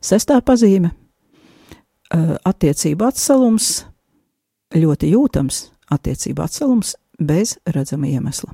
Sestā 0.00 0.40
pazīme 0.40 0.90
attiecību 2.12 3.08
atsalums, 3.08 3.84
ļoti 4.74 5.10
jūtams 5.14 5.62
attiecību 5.92 6.44
atsalums 6.44 6.94
bez 7.18 7.56
redzama 7.66 8.06
iemesla. 8.10 8.52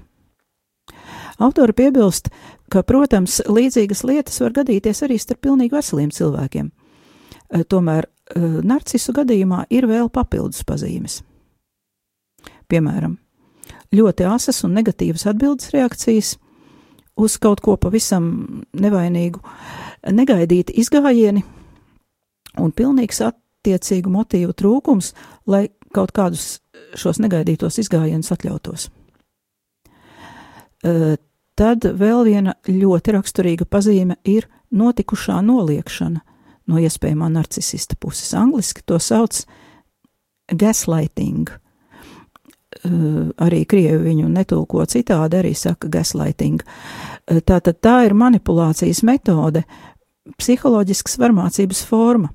Autori 1.42 1.72
piebilst, 1.72 2.28
ka, 2.70 2.82
protams, 2.86 3.40
līdzīgas 3.48 4.04
lietas 4.06 4.38
var 4.42 4.54
gadīties 4.60 5.02
arī 5.06 5.18
starp 5.20 5.42
pilnīgi 5.46 5.74
veseliem 5.74 6.12
cilvēkiem. 6.14 6.70
Eh, 7.52 7.64
Tomēr 7.68 8.06
eh, 8.06 8.44
narcisu 8.62 9.14
gadījumā 9.16 9.64
ir 9.70 9.88
vēl 9.90 10.10
papildus 10.12 10.62
pazīmes. 10.68 11.22
Piemēram, 12.70 13.16
ļoti 13.92 14.28
asas 14.28 14.62
un 14.64 14.76
negatīvas 14.76 15.26
atbildes 15.28 15.72
reakcijas 15.74 16.36
uz 17.16 17.36
kaut 17.42 17.60
ko 17.60 17.76
pavisam 17.76 18.62
nevainīgu, 18.72 19.42
negaidīti 20.12 20.78
izgājieni 20.80 21.42
un 22.60 22.72
pilnīgs 22.72 23.22
attiecīgu 23.24 24.10
motīvu 24.12 24.52
trūkums, 24.56 25.12
lai 25.46 25.68
kaut 25.94 26.12
kādus 26.16 26.60
šos 26.98 27.20
negaidītos 27.22 27.78
izgājienus 27.80 28.32
atļautos. 28.34 28.88
Tad 30.82 31.84
vēl 31.84 32.24
viena 32.26 32.56
ļoti 32.66 33.14
raksturīga 33.14 33.68
pazīme 33.70 34.16
ir 34.28 34.48
notikušā 34.72 35.38
noliekšana 35.44 36.22
no 36.70 36.78
iespējamā 36.80 37.28
narcisista 37.32 37.96
puses. 38.00 38.32
Angliski 38.34 38.82
to 38.86 38.98
sauc 39.02 39.42
gaslighting. 40.48 41.50
Arī 42.82 43.62
krievi 43.68 44.00
viņu 44.08 44.30
netulko 44.32 44.84
citādi, 44.88 45.38
arī 45.38 45.52
saka 45.54 45.90
gaslighting. 45.92 46.62
Tātad 47.28 47.78
tā 47.84 47.98
ir 48.08 48.16
manipulācijas 48.16 49.02
metode, 49.06 49.62
psiholoģisks 50.40 51.18
varmācības 51.20 51.82
forma, 51.86 52.32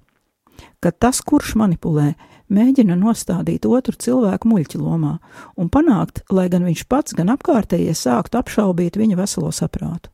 kad 0.83 0.97
tas, 1.01 1.21
kurš 1.25 1.55
manipulē, 1.59 2.13
mēģina 2.53 2.95
nostādīt 2.99 3.65
otru 3.67 3.95
cilvēku 3.99 4.49
muļķi 4.49 4.81
lomā 4.81 5.17
un 5.59 5.71
panākt, 5.73 6.23
lai 6.31 6.47
gan 6.53 6.67
viņš 6.67 6.85
pats, 6.89 7.15
gan 7.17 7.31
apkārtējie 7.33 7.95
sāktu 7.97 8.39
apšaubīt 8.39 8.99
viņa 8.99 9.17
veselo 9.19 9.51
saprātu. 9.51 10.11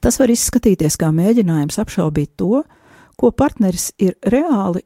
Tas 0.00 0.20
var 0.20 0.30
izskatīties 0.30 0.96
kā 1.00 1.10
mēģinājums 1.10 1.80
apšaubīt 1.82 2.36
to, 2.38 2.62
ko 3.18 3.32
partneris 3.34 3.90
ir 3.98 4.14
reāli 4.22 4.84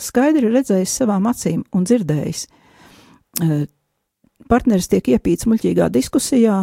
skaidri 0.00 0.48
redzējis 0.50 0.96
savām 1.02 1.28
acīm 1.30 1.62
un 1.76 1.84
dzirdējis. 1.84 2.46
Partneris 4.50 4.88
tiek 4.90 5.12
iepīts 5.12 5.46
muļķīgā 5.46 5.90
diskusijā 5.92 6.62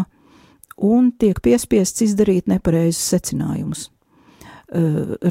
un 0.83 1.12
tiek 1.21 1.38
piespiests 1.45 2.03
izdarīt 2.05 2.49
nepareizus 2.49 3.05
secinājumus. 3.13 3.86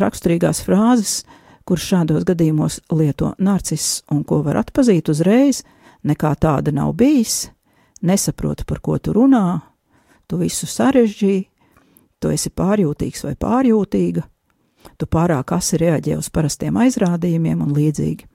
Raksturīgās 0.00 0.62
frāzes, 0.64 1.18
kuras 1.66 1.87
šādos 1.90 2.24
gadījumos 2.26 2.81
lieto 2.94 3.33
narciss 3.42 4.05
un 4.14 4.22
ko 4.24 4.42
var 4.46 4.61
atpazīt 4.62 5.11
uzreiz, 5.11 5.64
nekā 6.07 6.33
tāda 6.40 6.72
nav 6.74 6.94
bijis, 6.98 7.48
nesaprotu, 8.07 8.66
par 8.68 8.81
ko 8.81 8.98
tu 8.98 9.14
runā, 9.16 9.61
tu 10.31 10.38
visu 10.40 10.68
sarežģīji, 10.70 11.46
tu 12.22 12.33
esi 12.33 12.52
pārjūtīgs 12.55 13.26
vai 13.26 13.35
pārjūtīga, 13.35 14.24
tu 14.96 15.11
pārāk 15.11 15.52
asi 15.57 15.81
reaģē 15.83 16.16
uz 16.20 16.31
parastiem 16.31 16.79
aizrādījumiem 16.87 17.62
un 17.66 17.74
līdzīgi. 17.76 18.31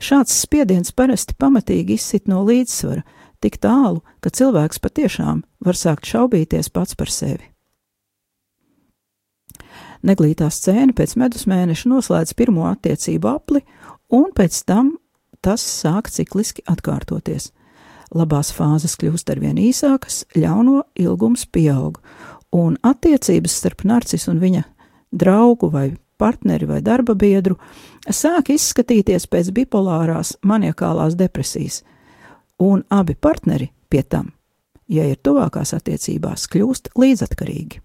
Šāds 0.00 0.32
spiediens 0.46 0.94
parasti 0.96 1.34
pamatīgi 1.36 1.98
izsit 1.98 2.30
no 2.30 2.40
līdzsvara, 2.46 3.02
tik 3.44 3.58
tālu, 3.60 4.00
ka 4.24 4.32
cilvēks 4.32 4.80
patiešām 4.80 5.42
var 5.66 5.76
sākt 5.76 6.08
šaubīties 6.08 6.72
pats 6.72 6.96
par 6.96 7.12
sevi. 7.12 7.50
Neglītā 10.06 10.48
scēna 10.48 10.94
pēc 10.96 11.16
medus 11.20 11.46
mēneša 11.50 11.90
noslēdz 11.90 12.34
pirmo 12.38 12.64
attiecību 12.70 13.28
apli, 13.28 13.60
un 14.08 14.30
pēc 14.36 14.62
tam 14.68 14.94
tas 15.44 15.64
sāk 15.64 16.08
cikliski 16.12 16.64
atkārtoties. 16.68 17.50
Labās 18.16 18.50
fāzes 18.50 18.96
kļūst 18.98 19.30
arvien 19.30 19.58
īsākas, 19.60 20.24
ļauno 20.34 20.82
ilgums 20.98 21.44
pieaug, 21.46 22.00
un 22.56 22.78
attiecības 22.82 23.58
starp 23.60 23.84
narcisu 23.86 24.32
un 24.32 24.40
viņa 24.42 24.64
draugu 25.12 25.70
vai 25.70 25.92
partneri 26.20 26.66
vai 26.68 26.80
darba 26.84 27.14
biedru 27.14 27.56
sāk 28.10 28.50
izskatīties 28.54 29.28
pēc 29.30 29.52
bipolārās 29.56 30.34
maniakālās 30.44 31.16
depresijas, 31.16 31.82
un 32.60 32.82
abi 32.90 33.14
partneri 33.14 33.70
pie 33.88 34.02
tam, 34.02 34.32
ja 34.88 35.06
ir 35.06 35.20
tuvākās 35.22 35.72
attiecībās, 35.76 36.48
kļūst 36.50 36.92
līdzatkarīgi. 36.98 37.80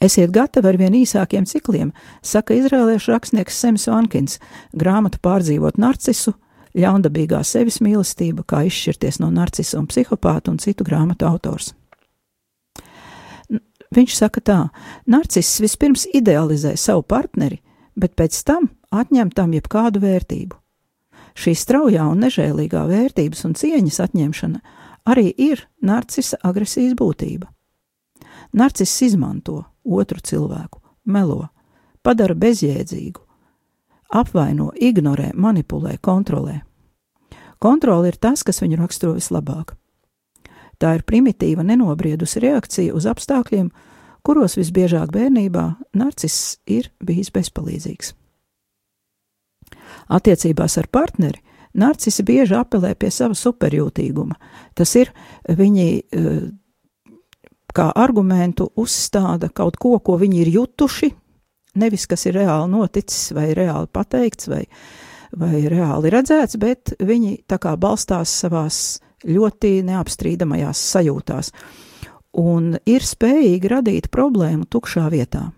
Esiet 0.00 0.32
gatavi 0.32 0.68
ar 0.68 0.76
vien 0.76 0.94
īsākiem 0.96 1.46
cikliem, 1.48 1.92
saka 2.22 2.56
izrēliešu 2.56 3.14
rakstnieks 3.14 3.56
Sems 3.56 3.86
Vankins, 3.88 4.36
grāmatu 4.76 5.20
pārdzīvot 5.24 5.80
narcisu, 5.80 6.34
ļaundabīgā 6.76 7.40
sevis 7.44 7.80
mīlestība, 7.80 8.44
kā 8.44 8.66
izšķirties 8.68 9.20
no 9.22 9.30
narcisa 9.32 9.80
un 9.80 9.88
psihopāta 9.88 10.52
un 10.52 10.60
citu 10.60 10.84
grāmatu 10.84 11.28
autors. 11.28 11.72
Viņš 13.96 14.16
saka 14.18 14.42
tā, 14.44 14.58
narciss 15.08 15.62
vispirms 15.62 16.04
idealizē 16.12 16.74
savu 16.76 17.06
partneri, 17.06 17.62
bet 17.96 18.16
pēc 18.18 18.36
tam 18.44 18.68
atņem 18.92 19.30
tam 19.32 19.54
jebkādu 19.56 20.02
vērtību. 20.02 20.58
Šī 21.36 21.52
straujā 21.56 22.04
un 22.08 22.20
nežēlīgā 22.24 22.82
vērtības 22.88 23.44
un 23.48 23.54
cieņas 23.56 24.00
atņemšana 24.04 24.60
arī 25.08 25.30
ir 25.30 25.62
narcisa 25.84 26.40
agresijas 26.44 26.96
būtība. 26.98 27.48
Narciss 28.56 29.02
izmanto 29.04 29.62
otru 29.86 30.20
cilvēku, 30.22 30.80
melo, 31.04 31.48
padara 32.02 32.34
bezjēdzīgu, 32.34 33.22
apvaino, 34.14 34.70
ignorē, 34.74 35.32
manipulē, 35.34 35.96
kontrolē. 36.02 36.60
Kontrole 37.58 38.12
ir 38.12 38.18
tas, 38.20 38.44
kas 38.44 38.60
viņu 38.62 38.78
raksturo 38.82 39.16
vislabāk. 39.16 39.74
Tā 40.76 40.92
ir 40.98 41.06
primitīva, 41.08 41.64
nenobriedusi 41.64 42.42
reakcija 42.44 42.94
uz 42.94 43.06
apstākļiem, 43.08 43.70
kuros 44.26 44.58
visbiežāk 44.58 45.12
bērnībā 45.14 45.64
narciss 45.96 46.58
ir 46.68 46.90
bijis 47.00 47.32
bezpalīdzīgs. 47.32 48.12
Attiecībās 50.12 50.76
ar 50.78 50.88
partneri 50.92 51.40
narcisi 51.76 52.24
bieži 52.26 52.56
apelē 52.58 52.94
pie 52.98 53.10
sava 53.12 53.36
superjūtīguma. 53.36 54.36
Tas 54.76 54.94
ir, 54.98 55.12
viņi 55.48 55.88
eh, 55.96 56.36
kā 57.76 57.90
argumentu 57.94 58.70
uzstāda 58.80 59.50
kaut 59.54 59.76
ko, 59.80 59.96
ko 60.00 60.16
viņi 60.20 60.42
ir 60.44 60.52
jutuši, 60.60 61.10
nevis 61.80 62.06
kas 62.08 62.26
ir 62.28 62.38
reāli 62.40 62.70
noticis 62.72 63.32
vai 63.36 63.50
reāli 63.56 63.90
pateikts 63.92 64.48
vai, 64.52 64.62
vai 65.36 65.66
reāli 65.68 66.12
redzēts, 66.12 66.56
bet 66.60 66.96
viņi 67.00 67.42
tā 67.48 67.60
kā 67.62 67.76
balstās 67.76 68.32
savās 68.44 68.80
ļoti 69.26 69.80
neapstrīdamajās 69.86 70.80
sajūtās 70.94 71.52
un 72.36 72.74
ir 72.88 73.04
spējīgi 73.04 73.70
radīt 73.72 74.10
problēmu 74.12 74.68
tukšā 74.68 75.06
vietā. 75.12 75.48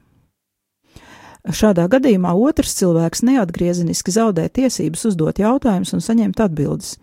Šādā 1.48 1.87
gadījumā 1.88 2.35
otrs 2.37 2.74
cilvēks 2.76 3.22
neatgriezeniski 3.24 4.12
zaudē 4.12 4.48
tiesības 4.52 5.07
uzdot 5.09 5.38
jautājumus 5.40 5.94
un 5.96 6.02
saņemt 6.04 6.42
atbildes, 6.44 6.96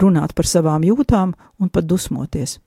runāt 0.00 0.34
par 0.34 0.48
savām 0.48 0.84
jūtām 0.84 1.36
un 1.60 1.70
pat 1.70 1.86
dusmoties. 1.86 2.58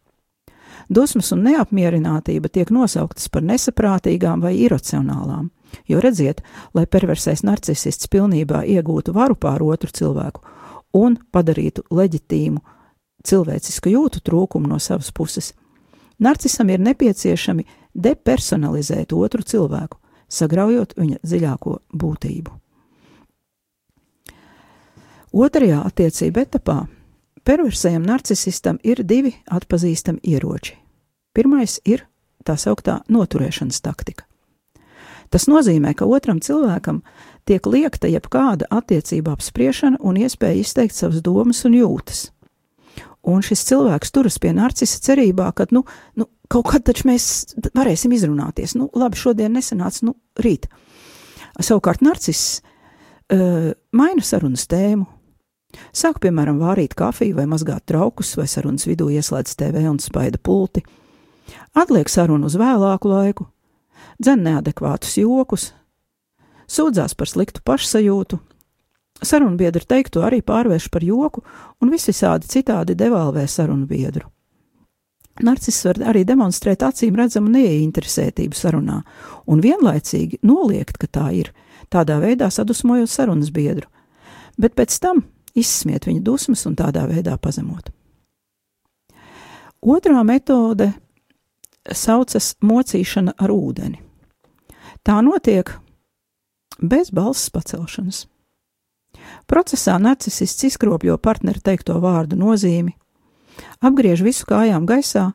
Dusmas 0.89 1.29
un 1.35 1.43
neapmierinātība 1.45 2.49
tiek 2.49 2.71
nosauktas 2.73 3.29
par 3.29 3.43
nesaprātīgām 3.45 4.41
vai 4.41 4.55
iracionālām, 4.63 5.51
jo 5.85 6.01
redziet, 6.01 6.41
lai 6.73 6.87
perversais 6.89 7.43
narcisists 7.45 8.09
pilnībā 8.09 8.63
iegūtu 8.65 9.13
varu 9.13 9.37
pār 9.37 9.61
otru 9.61 9.93
cilvēku 9.93 10.41
un 10.97 11.19
padarītu 11.31 11.85
leģitīmu 11.93 12.63
cilvēcisku 13.21 13.93
jūtu 13.93 14.23
trūkumu 14.25 14.71
no 14.71 14.79
savas 14.81 15.11
puses, 15.13 15.53
narcisam 16.17 16.71
ir 16.73 16.81
nepieciešami 16.81 17.67
depersonalizēt 17.93 19.13
otru 19.13 19.45
cilvēku, 19.45 19.99
sagraujot 20.25 20.97
viņa 20.97 21.21
dziļāko 21.21 21.79
būtību. 21.93 22.55
Otrajā 25.29 25.83
attiecību 25.85 26.41
etapā 26.41 26.79
perversajam 27.43 28.03
narcisistam 28.05 28.79
ir 28.83 29.03
divi 29.03 29.33
atpazīstami 29.51 30.23
ieroči. 30.23 30.77
Pirmais 31.33 31.79
ir 31.85 32.05
tā 32.45 32.55
sauktā 32.57 32.99
noturēšanas 33.11 33.81
taktika. 33.85 34.25
Tas 35.29 35.45
nozīmē, 35.45 35.93
ka 35.93 36.07
otram 36.09 36.39
cilvēkam 36.41 37.03
tiek 37.45 37.65
liekta 37.69 38.09
jebkāda 38.09 38.65
attiecība 38.73 39.35
apspriešana 39.35 40.01
un 40.01 40.17
iespēja 40.17 40.63
izteikt 40.63 40.97
savas 40.97 41.21
domas 41.25 41.61
un 41.69 41.77
jūtas. 41.77 42.29
Un 43.29 43.43
šis 43.45 43.65
cilvēks 43.67 44.13
turas 44.15 44.39
pie 44.41 44.53
narcisa 44.55 45.01
cerībā, 45.03 45.51
ka, 45.53 45.67
nu, 45.75 45.83
nu 46.17 46.25
kaut 46.49 46.71
kad 46.71 46.85
taču 46.87 47.09
mēs 47.09 47.53
varēsim 47.75 48.13
izrunāties. 48.15 48.73
Nu, 48.79 48.87
labi, 48.95 49.19
šodien 49.19 49.53
nesanāca, 49.53 50.07
nu, 50.07 50.15
rīt. 50.39 50.69
Savukārt 51.59 52.01
narciss 52.05 52.61
uh, 52.61 53.71
maina 53.91 54.25
sarunas 54.25 54.65
tēmu. 54.71 55.05
Sāk, 55.93 56.19
piemēram, 56.23 56.59
vārīt 56.61 56.95
kafiju 56.97 57.37
vai 57.37 57.45
mazgāt 57.49 57.85
traukus, 57.89 58.35
vai 58.37 58.47
sarunas 58.49 58.87
vidū 58.89 59.09
ieslēdz 59.13 59.55
TV 59.59 59.85
un 59.89 59.99
spaida 60.01 60.39
pulti. 60.41 60.83
Atliek 61.77 62.09
sarunu 62.09 62.49
uz 62.49 62.57
vēlāku 62.59 63.09
laiku, 63.09 63.47
dzen 64.21 64.43
neadekvātus 64.45 65.17
jokus, 65.21 65.69
sūdzās 66.69 67.15
par 67.17 67.29
sliktu 67.29 67.61
pašsajūtu, 67.65 68.39
sarunu 69.21 69.57
biedru 69.59 69.85
teikto 69.85 70.25
arī 70.25 70.41
pārvērš 70.45 70.89
par 70.93 71.05
joku 71.05 71.45
un 71.81 71.93
visvisādi 71.93 72.49
citādi 72.49 72.97
devalvē 72.97 73.45
sarunu 73.47 73.87
biedru. 73.89 74.29
Narciss 75.39 75.85
var 75.87 76.01
arī 76.11 76.25
demonstrēt 76.27 76.83
acīm 76.83 77.15
redzamu 77.15 77.51
neieinteresētību 77.53 78.57
sarunā 78.59 78.99
un 79.47 79.61
vienlaicīgi 79.63 80.41
noliegt, 80.43 80.97
ka 80.99 81.07
tā 81.07 81.29
ir, 81.37 81.53
tādā 81.87 82.17
veidā 82.19 82.49
sadusmojot 82.51 83.09
sarunas 83.09 83.53
biedru, 83.55 83.87
bet 84.59 84.75
pēc 84.75 84.97
tam 84.99 85.23
izsmiet 85.59 86.07
viņa 86.07 86.23
dusmas 86.25 86.65
un 86.69 86.77
tādā 86.79 87.05
veidā 87.09 87.35
pazemot. 87.41 87.91
Otrā 89.79 90.23
metode 90.27 90.91
saucas 91.95 92.53
mocīšana 92.61 93.37
ar 93.39 93.53
ūdeni. 93.53 94.01
Tā 95.03 95.21
notiek 95.23 95.71
bez 96.81 97.11
balss 97.15 97.51
pacelšanas. 97.53 98.25
Procesā 99.49 99.95
narcisists 99.99 100.67
izkropļo 100.67 101.17
partneru 101.17 101.61
teikto 101.63 101.97
vārdu 102.03 102.37
nozīmi, 102.39 102.93
apgriež 103.83 104.23
visu 104.23 104.45
kājām 104.49 104.85
gaisā 104.87 105.31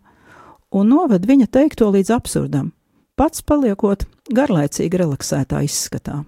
un 0.75 0.93
noved 0.93 1.27
viņa 1.27 1.49
teikto 1.51 1.91
līdz 1.95 2.13
absurdam, 2.15 2.71
pats 3.17 3.43
paliekot 3.43 4.07
garlaicīgi 4.35 5.01
relaksētā 5.01 5.65
izskatā. 5.67 6.23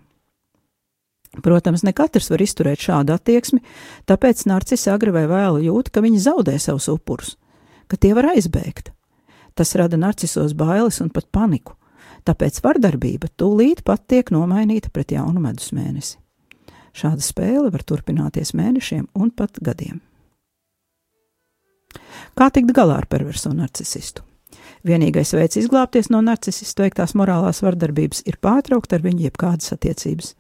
Protams, 1.43 1.85
ne 1.85 1.93
katrs 1.97 2.31
var 2.33 2.43
izturēt 2.43 2.81
šādu 2.81 3.15
attieksmi, 3.17 3.61
tāpēc 4.09 4.47
narcis 4.49 4.87
agri 4.89 5.13
vai 5.15 5.27
vēlu 5.31 5.65
jūt, 5.67 5.91
ka 5.93 6.03
viņi 6.05 6.23
zaudē 6.25 6.57
savus 6.63 6.89
upurus, 6.93 7.35
ka 7.91 7.99
tie 8.01 8.15
var 8.17 8.33
aizbēgt. 8.33 8.93
Tas 9.57 9.75
rada 9.77 9.99
narcisos 10.01 10.55
bailes 10.57 11.01
un 11.05 11.11
pat 11.13 11.29
paniku, 11.33 11.77
tāpēc 12.29 12.61
vardarbība 12.65 13.31
tūlīt 13.37 13.85
pat 13.85 14.05
tiek 14.09 14.33
nomainīta 14.33 14.93
pret 14.93 15.13
jaunu 15.17 15.43
medus 15.45 15.73
mēnesi. 15.77 16.17
Šāda 16.97 17.21
spēle 17.21 17.69
var 17.73 17.85
turpināties 17.85 18.55
mēnešiem 18.57 19.11
un 19.21 19.33
pat 19.37 19.61
gadiem. 19.61 20.01
Kā 22.37 22.49
tikt 22.53 22.73
galā 22.77 23.03
ar 23.03 23.09
perverso 23.09 23.53
narcisistu? 23.53 24.25
Vienīgais 24.87 25.33
veids 25.35 25.59
izglābties 25.61 26.09
no 26.13 26.23
narcisistu 26.25 26.85
veiktās 26.85 27.15
morālās 27.19 27.63
vardarbības 27.65 28.23
ir 28.29 28.39
pārtraukt 28.45 28.93
ar 28.93 29.05
viņu 29.05 29.27
jebkādas 29.27 29.73
attiecības. 29.75 30.35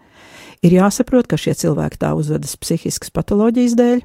Ir 0.64 0.76
jāsaprot, 0.78 1.28
ka 1.28 1.38
šie 1.40 1.54
cilvēki 1.58 2.00
tā 2.00 2.12
uzvedas 2.16 2.56
psihiskas 2.60 3.12
patoloģijas 3.14 3.76
dēļ, 3.78 4.02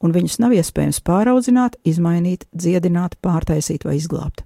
un 0.00 0.14
viņus 0.14 0.38
nav 0.40 0.54
iespējams 0.56 1.02
pāraudzināt, 1.04 1.76
izmainīt, 1.84 2.46
dziedināt, 2.56 3.18
pārtaisīt 3.24 3.84
vai 3.84 3.98
izglābt. 4.00 4.44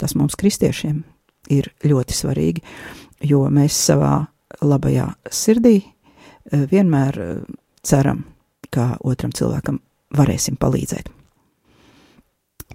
Tas 0.00 0.16
mums, 0.16 0.36
kristiešiem, 0.40 1.02
ir 1.52 1.68
ļoti 1.84 2.16
svarīgi, 2.16 2.64
jo 3.28 3.44
mēs 3.52 3.76
savā 3.76 4.14
labajā 4.64 5.10
sirdī 5.28 5.76
eh, 5.82 6.66
vienmēr 6.70 7.20
eh, 7.20 7.38
ceram, 7.82 8.24
ka 8.72 8.94
otram 9.04 9.34
cilvēkam 9.36 9.80
varēsim 10.16 10.56
palīdzēt. 10.60 11.10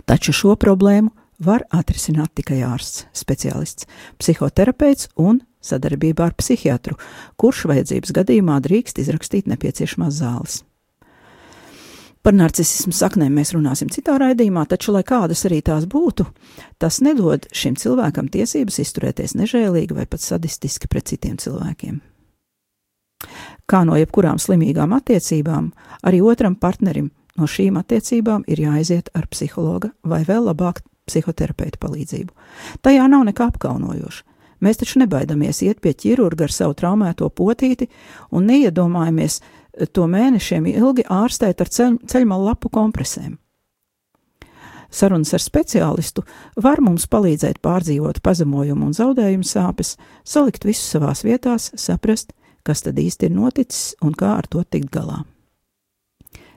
Taču 0.05 0.33
šo 0.35 0.55
problēmu 0.59 1.11
var 1.45 1.65
atrisināt 1.73 2.35
tikai 2.35 2.61
ārsts, 2.67 3.05
speciālists, 3.15 3.87
psihoterapeits 4.19 5.09
un 5.19 5.41
sadarbībā 5.65 6.29
ar 6.29 6.37
psihiatru, 6.37 6.95
kurš 7.41 7.65
vajadzības 7.71 8.15
gadījumā 8.19 8.61
drīkst 8.65 9.01
izrakstīt 9.03 9.49
nepieciešamās 9.51 10.21
zāles. 10.21 10.61
Par 12.25 12.33
narcismu 12.33 12.89
saknēm 12.95 13.35
mēs 13.37 13.51
runāsim 13.53 13.91
citā 13.93 14.15
raidījumā, 14.17 14.63
taču, 14.65 14.95
lai 14.95 15.03
kādas 15.05 15.45
arī 15.45 15.59
tās 15.61 15.83
būtu, 15.85 16.25
tas 16.81 16.97
nedod 17.05 17.45
šim 17.53 17.75
cilvēkam 17.77 18.31
tiesības 18.33 18.79
izturēties 18.81 19.35
nežēlīgi 19.37 19.93
vai 19.93 20.07
pat 20.09 20.25
sadistiski 20.25 20.89
pret 20.89 21.11
citiem 21.11 21.37
cilvēkiem. 21.37 21.99
Kā 23.69 23.83
no 23.85 23.93
jebkurām 23.99 24.41
slimīgām 24.41 24.97
attiecībām, 24.97 25.69
arī 26.01 26.23
otram 26.25 26.57
partnerim 26.57 27.11
no 27.37 27.45
šīm 27.45 27.77
attiecībām 27.81 28.49
ir 28.49 28.63
jāaiziet 28.65 29.13
ar 29.13 29.29
psihologa 29.29 29.93
vai 30.01 30.23
vēl 30.25 30.49
labāk 30.49 30.81
psihoterapeitu 31.05 31.77
palīdzību. 31.81 32.33
Tajā 32.81 33.05
nav 33.11 33.25
nekā 33.29 33.51
apkaunojoša. 33.51 34.25
Mēs 34.63 34.79
taču 34.81 35.01
nebaidamies 35.01 35.61
iet 35.65 35.81
pie 35.83 35.93
ķirurga 35.93 36.47
ar 36.47 36.53
savu 36.53 36.75
traumēto 36.77 37.29
potīti 37.29 37.89
un 38.31 38.47
neiedomājamies 38.49 39.41
to 39.91 40.05
mēnešiem 40.07 40.69
ilgi 40.71 41.03
ārstēt 41.11 41.61
ar 41.61 41.71
ceļ, 41.71 41.97
ceļmalu 42.07 42.47
lapu 42.51 42.71
kompresēm. 42.71 43.35
Sarunas 44.95 45.33
ar 45.35 45.43
speciālistu 45.43 46.23
var 46.63 46.79
mums 46.79 47.07
palīdzēt 47.11 47.59
pārdzīvot 47.65 48.21
pazemojumu 48.23 48.87
un 48.87 48.95
zaudējumu 48.95 49.43
sāpes, 49.43 49.95
salikt 50.23 50.63
visu 50.63 50.85
savās 50.85 51.25
vietās, 51.27 51.71
saprast, 51.75 52.31
kas 52.63 52.85
tad 52.85 52.99
īsti 53.01 53.27
ir 53.27 53.35
noticis 53.35 53.95
un 54.05 54.15
kā 54.15 54.37
ar 54.39 54.47
to 54.47 54.63
tikt 54.63 54.93
galā. 54.93 55.25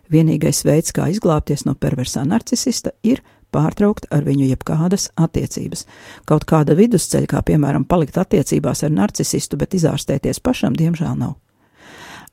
Vienīgais 0.09 0.63
veids, 0.65 0.95
kā 0.97 1.11
izglābties 1.13 1.67
no 1.67 1.75
perversā 1.77 2.23
narcisista, 2.25 2.95
ir 3.03 3.21
pārtraukt 3.59 4.07
ar 4.15 4.23
viņu 4.27 4.47
jebkādas 4.53 5.09
attiecības. 5.19 5.85
Kaut 6.31 6.47
kāda 6.49 6.79
vidusceļa, 6.79 7.29
kā 7.35 7.43
piemēram 7.51 7.89
palikt 7.91 8.21
attiecībās 8.23 8.85
ar 8.87 8.95
narcisistu, 8.95 9.59
bet 9.59 9.75
izārstēties 9.75 10.41
pašam, 10.45 10.79
diemžēl 10.79 11.19
nav. 11.19 11.35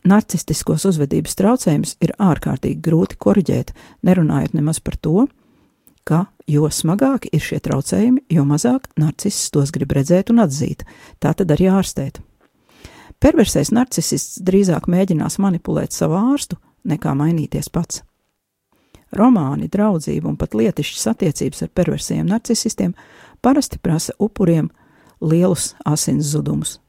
Narcistiskos 0.06 0.86
uzvedības 0.86 1.34
traucējumus 1.40 1.96
ir 2.06 2.14
ārkārtīgi 2.22 2.78
grūti 2.86 3.18
korģēt, 3.18 3.74
nerunājot 4.06 4.54
nemaz 4.54 4.78
par 4.86 5.00
to, 5.02 5.26
ka 6.06 6.28
jo 6.46 6.70
smagāki 6.70 7.32
ir 7.34 7.42
šie 7.42 7.58
traucējumi, 7.66 8.28
jo 8.30 8.46
mazāk 8.46 8.86
narcists 9.02 9.50
tos 9.54 9.74
grib 9.74 9.96
redzēt 9.98 10.30
un 10.30 10.44
atzīt, 10.46 10.86
tā 11.18 11.34
tad 11.34 11.56
arī 11.56 11.72
ārstēt. 11.74 12.22
Perversais 13.18 13.72
narcisists 13.74 14.44
drīzāk 14.46 14.86
mēģinās 14.92 15.40
manipulēt 15.42 15.96
savu 15.96 16.20
ārstu, 16.20 16.60
nekā 16.86 17.16
mainīties 17.18 17.72
pats. 17.74 18.04
Romāni, 19.16 19.70
draudzība 19.72 20.30
un 20.30 20.38
pat 20.40 20.56
lietišķas 20.58 21.08
attiecības 21.14 21.66
ar 21.66 21.72
perversiem 21.76 22.28
narcisistiem 22.30 22.94
parasti 23.42 23.80
prasa 23.82 24.16
upuriem 24.20 24.70
lielus 25.22 25.74
asins 25.86 26.32
zudumus. 26.34 26.80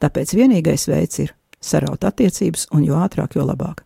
Tāpēc 0.00 0.32
vienīgais 0.36 0.88
veids 0.88 1.20
ir 1.20 1.34
saraut 1.60 2.04
attiecības, 2.04 2.66
un 2.72 2.84
jo 2.86 2.96
ātrāk, 2.96 3.36
jo 3.36 3.44
labāk. 3.44 3.84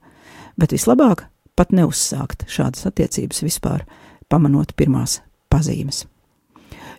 Bet 0.56 0.74
vislabāk 0.74 1.26
pat 1.58 1.74
neuzsākt 1.74 2.46
šādas 2.50 2.86
attiecības 2.86 3.42
vispār, 3.42 3.84
pamanot 4.30 4.74
pirmās 4.78 5.20
pazīmes. 5.50 6.04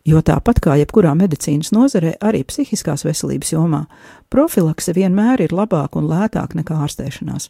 Jo 0.06 0.22
tāpat 0.22 0.60
kā 0.62 0.76
jebkurā 0.78 1.16
medicīnas 1.18 1.72
nozarē, 1.74 2.14
arī 2.22 2.44
psihiskās 2.46 3.08
veselības 3.08 3.56
jomā, 3.56 3.86
profilakse 4.30 4.94
vienmēr 4.94 5.48
ir 5.48 5.56
labāka 5.56 5.98
un 5.98 6.10
lētāka 6.12 6.60
nekā 6.60 6.78
ārstēšanās. 6.86 7.50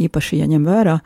Īpaši, 0.00 0.38
ja 0.40 0.48
ņem 0.48 0.64
vērā, 0.64 0.96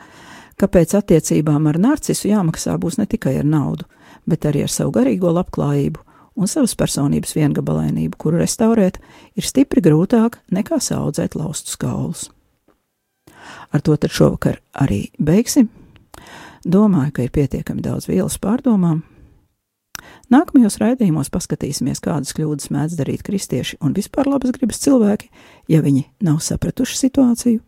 ka 0.56 0.68
pēc 0.68 0.96
attiecībām 0.98 1.68
ar 1.70 1.78
narcisu 1.80 2.30
jāmaksā 2.30 2.76
būs 2.80 2.98
ne 3.00 3.06
tikai 3.06 3.36
ar 3.40 3.48
naudu, 3.48 3.86
bet 4.26 4.46
arī 4.48 4.64
ar 4.66 4.72
savu 4.72 4.94
garīgo 4.96 5.32
labklājību 5.34 6.02
un 6.36 6.50
savas 6.50 6.76
personības 6.76 7.34
viengabalainību, 7.36 8.16
kuru 8.20 8.42
restaurēt 8.42 9.00
ir 9.36 9.46
stipri 9.46 9.82
grūtāk 9.84 10.40
nekā 10.52 10.80
saudzēt 10.82 11.36
laustus 11.36 11.76
kaulus. 11.80 12.28
Ar 13.72 13.82
to 13.82 13.96
tad 13.96 14.12
šovakar 14.12 14.60
arī 14.74 15.06
beigsim. 15.22 15.68
Domāju, 16.66 17.12
ka 17.14 17.26
ir 17.26 17.34
pietiekami 17.34 17.84
daudz 17.84 18.08
vielas 18.10 18.38
pārdomām. 18.42 19.04
Nākamajos 20.32 20.80
raidījumos 20.82 21.30
paskatīsimies, 21.30 22.02
kādas 22.02 22.34
kļūdas 22.34 22.72
mēdz 22.74 22.96
darīt 22.98 23.22
kristieši 23.26 23.78
un 23.84 23.94
vispār 23.94 24.26
labas 24.26 24.50
gribas 24.56 24.80
cilvēki, 24.82 25.30
ja 25.70 25.78
viņi 25.84 26.02
nav 26.26 26.40
sapratuši 26.42 26.98
situāciju, 26.98 27.62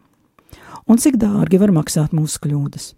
un 0.89 0.99
cik 0.99 1.19
dārgi 1.21 1.61
var 1.61 1.73
maksāt 1.75 2.15
mūsu 2.17 2.41
kļūdas. 2.45 2.93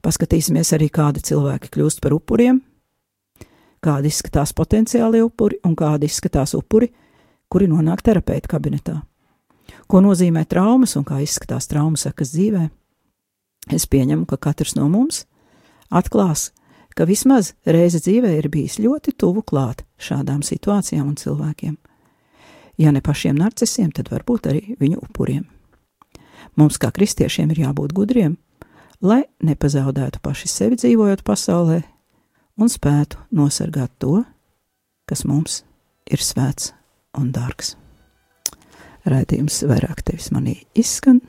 Paskatīsimies 0.00 0.72
arī, 0.76 0.88
kādi 0.88 1.20
cilvēki 1.24 1.70
kļūst 1.74 2.00
par 2.00 2.14
upuriem, 2.16 2.62
kādi 3.84 4.08
izskatās 4.08 4.54
potenciāli 4.56 5.20
upuri 5.24 5.60
un 5.64 5.76
kādi 5.76 6.08
izskatās 6.08 6.54
upuri, 6.56 6.88
kuri 7.50 7.68
nonāk 7.68 8.04
terapeita 8.06 8.48
kabinetā. 8.48 9.00
Ko 9.90 10.00
nozīmē 10.02 10.46
traumas 10.48 10.96
un 10.96 11.04
kā 11.06 11.20
izskatās 11.22 11.68
traumas 11.70 12.06
sekas 12.06 12.32
dzīvē? 12.34 12.68
Es 13.74 13.86
pieņemu, 13.90 14.24
ka 14.26 14.38
katrs 14.40 14.74
no 14.78 14.88
mums 14.88 15.24
atklās, 15.90 16.50
ka 16.96 17.06
vismaz 17.06 17.52
reize 17.66 18.00
dzīvē 18.00 18.32
ir 18.38 18.48
bijis 18.52 18.78
ļoti 18.80 19.14
tuvu 19.18 19.44
klāt 19.46 19.84
šādām 20.00 20.42
situācijām 20.46 21.12
un 21.12 21.16
cilvēkiem. 21.20 21.76
Ja 22.80 22.92
ne 22.94 23.02
pašiem 23.04 23.36
narcisiem, 23.36 23.90
tad 23.92 24.08
varbūt 24.08 24.48
arī 24.48 24.76
viņu 24.80 25.02
upuriem. 25.04 25.44
Mums, 26.60 26.76
kā 26.76 26.90
kristiešiem, 26.92 27.54
ir 27.54 27.62
jābūt 27.62 27.94
gudriem, 27.96 28.34
lai 29.00 29.22
nepazaudētu 29.40 30.20
paši 30.20 30.48
sevi 30.52 30.76
dzīvojot 30.76 31.22
pasaulē, 31.24 31.78
un 32.60 32.68
spētu 32.68 33.16
nosargāt 33.32 33.94
to, 34.02 34.18
kas 35.08 35.24
mums 35.24 35.62
ir 36.12 36.20
svēts 36.20 36.74
un 37.16 37.30
dārgs. 37.32 37.78
Raidījums 39.08 39.62
vairāk 39.64 40.04
tevis 40.04 40.28
manī 40.36 40.58
izskan. 40.76 41.22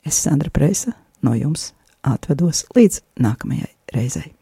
Es, 0.00 0.16
Sandra 0.16 0.48
Preisa, 0.48 0.96
no 1.20 1.36
jums 1.36 1.74
atvedos 2.00 2.64
līdz 2.72 3.02
nākamajai 3.20 3.74
reizei. 3.92 4.37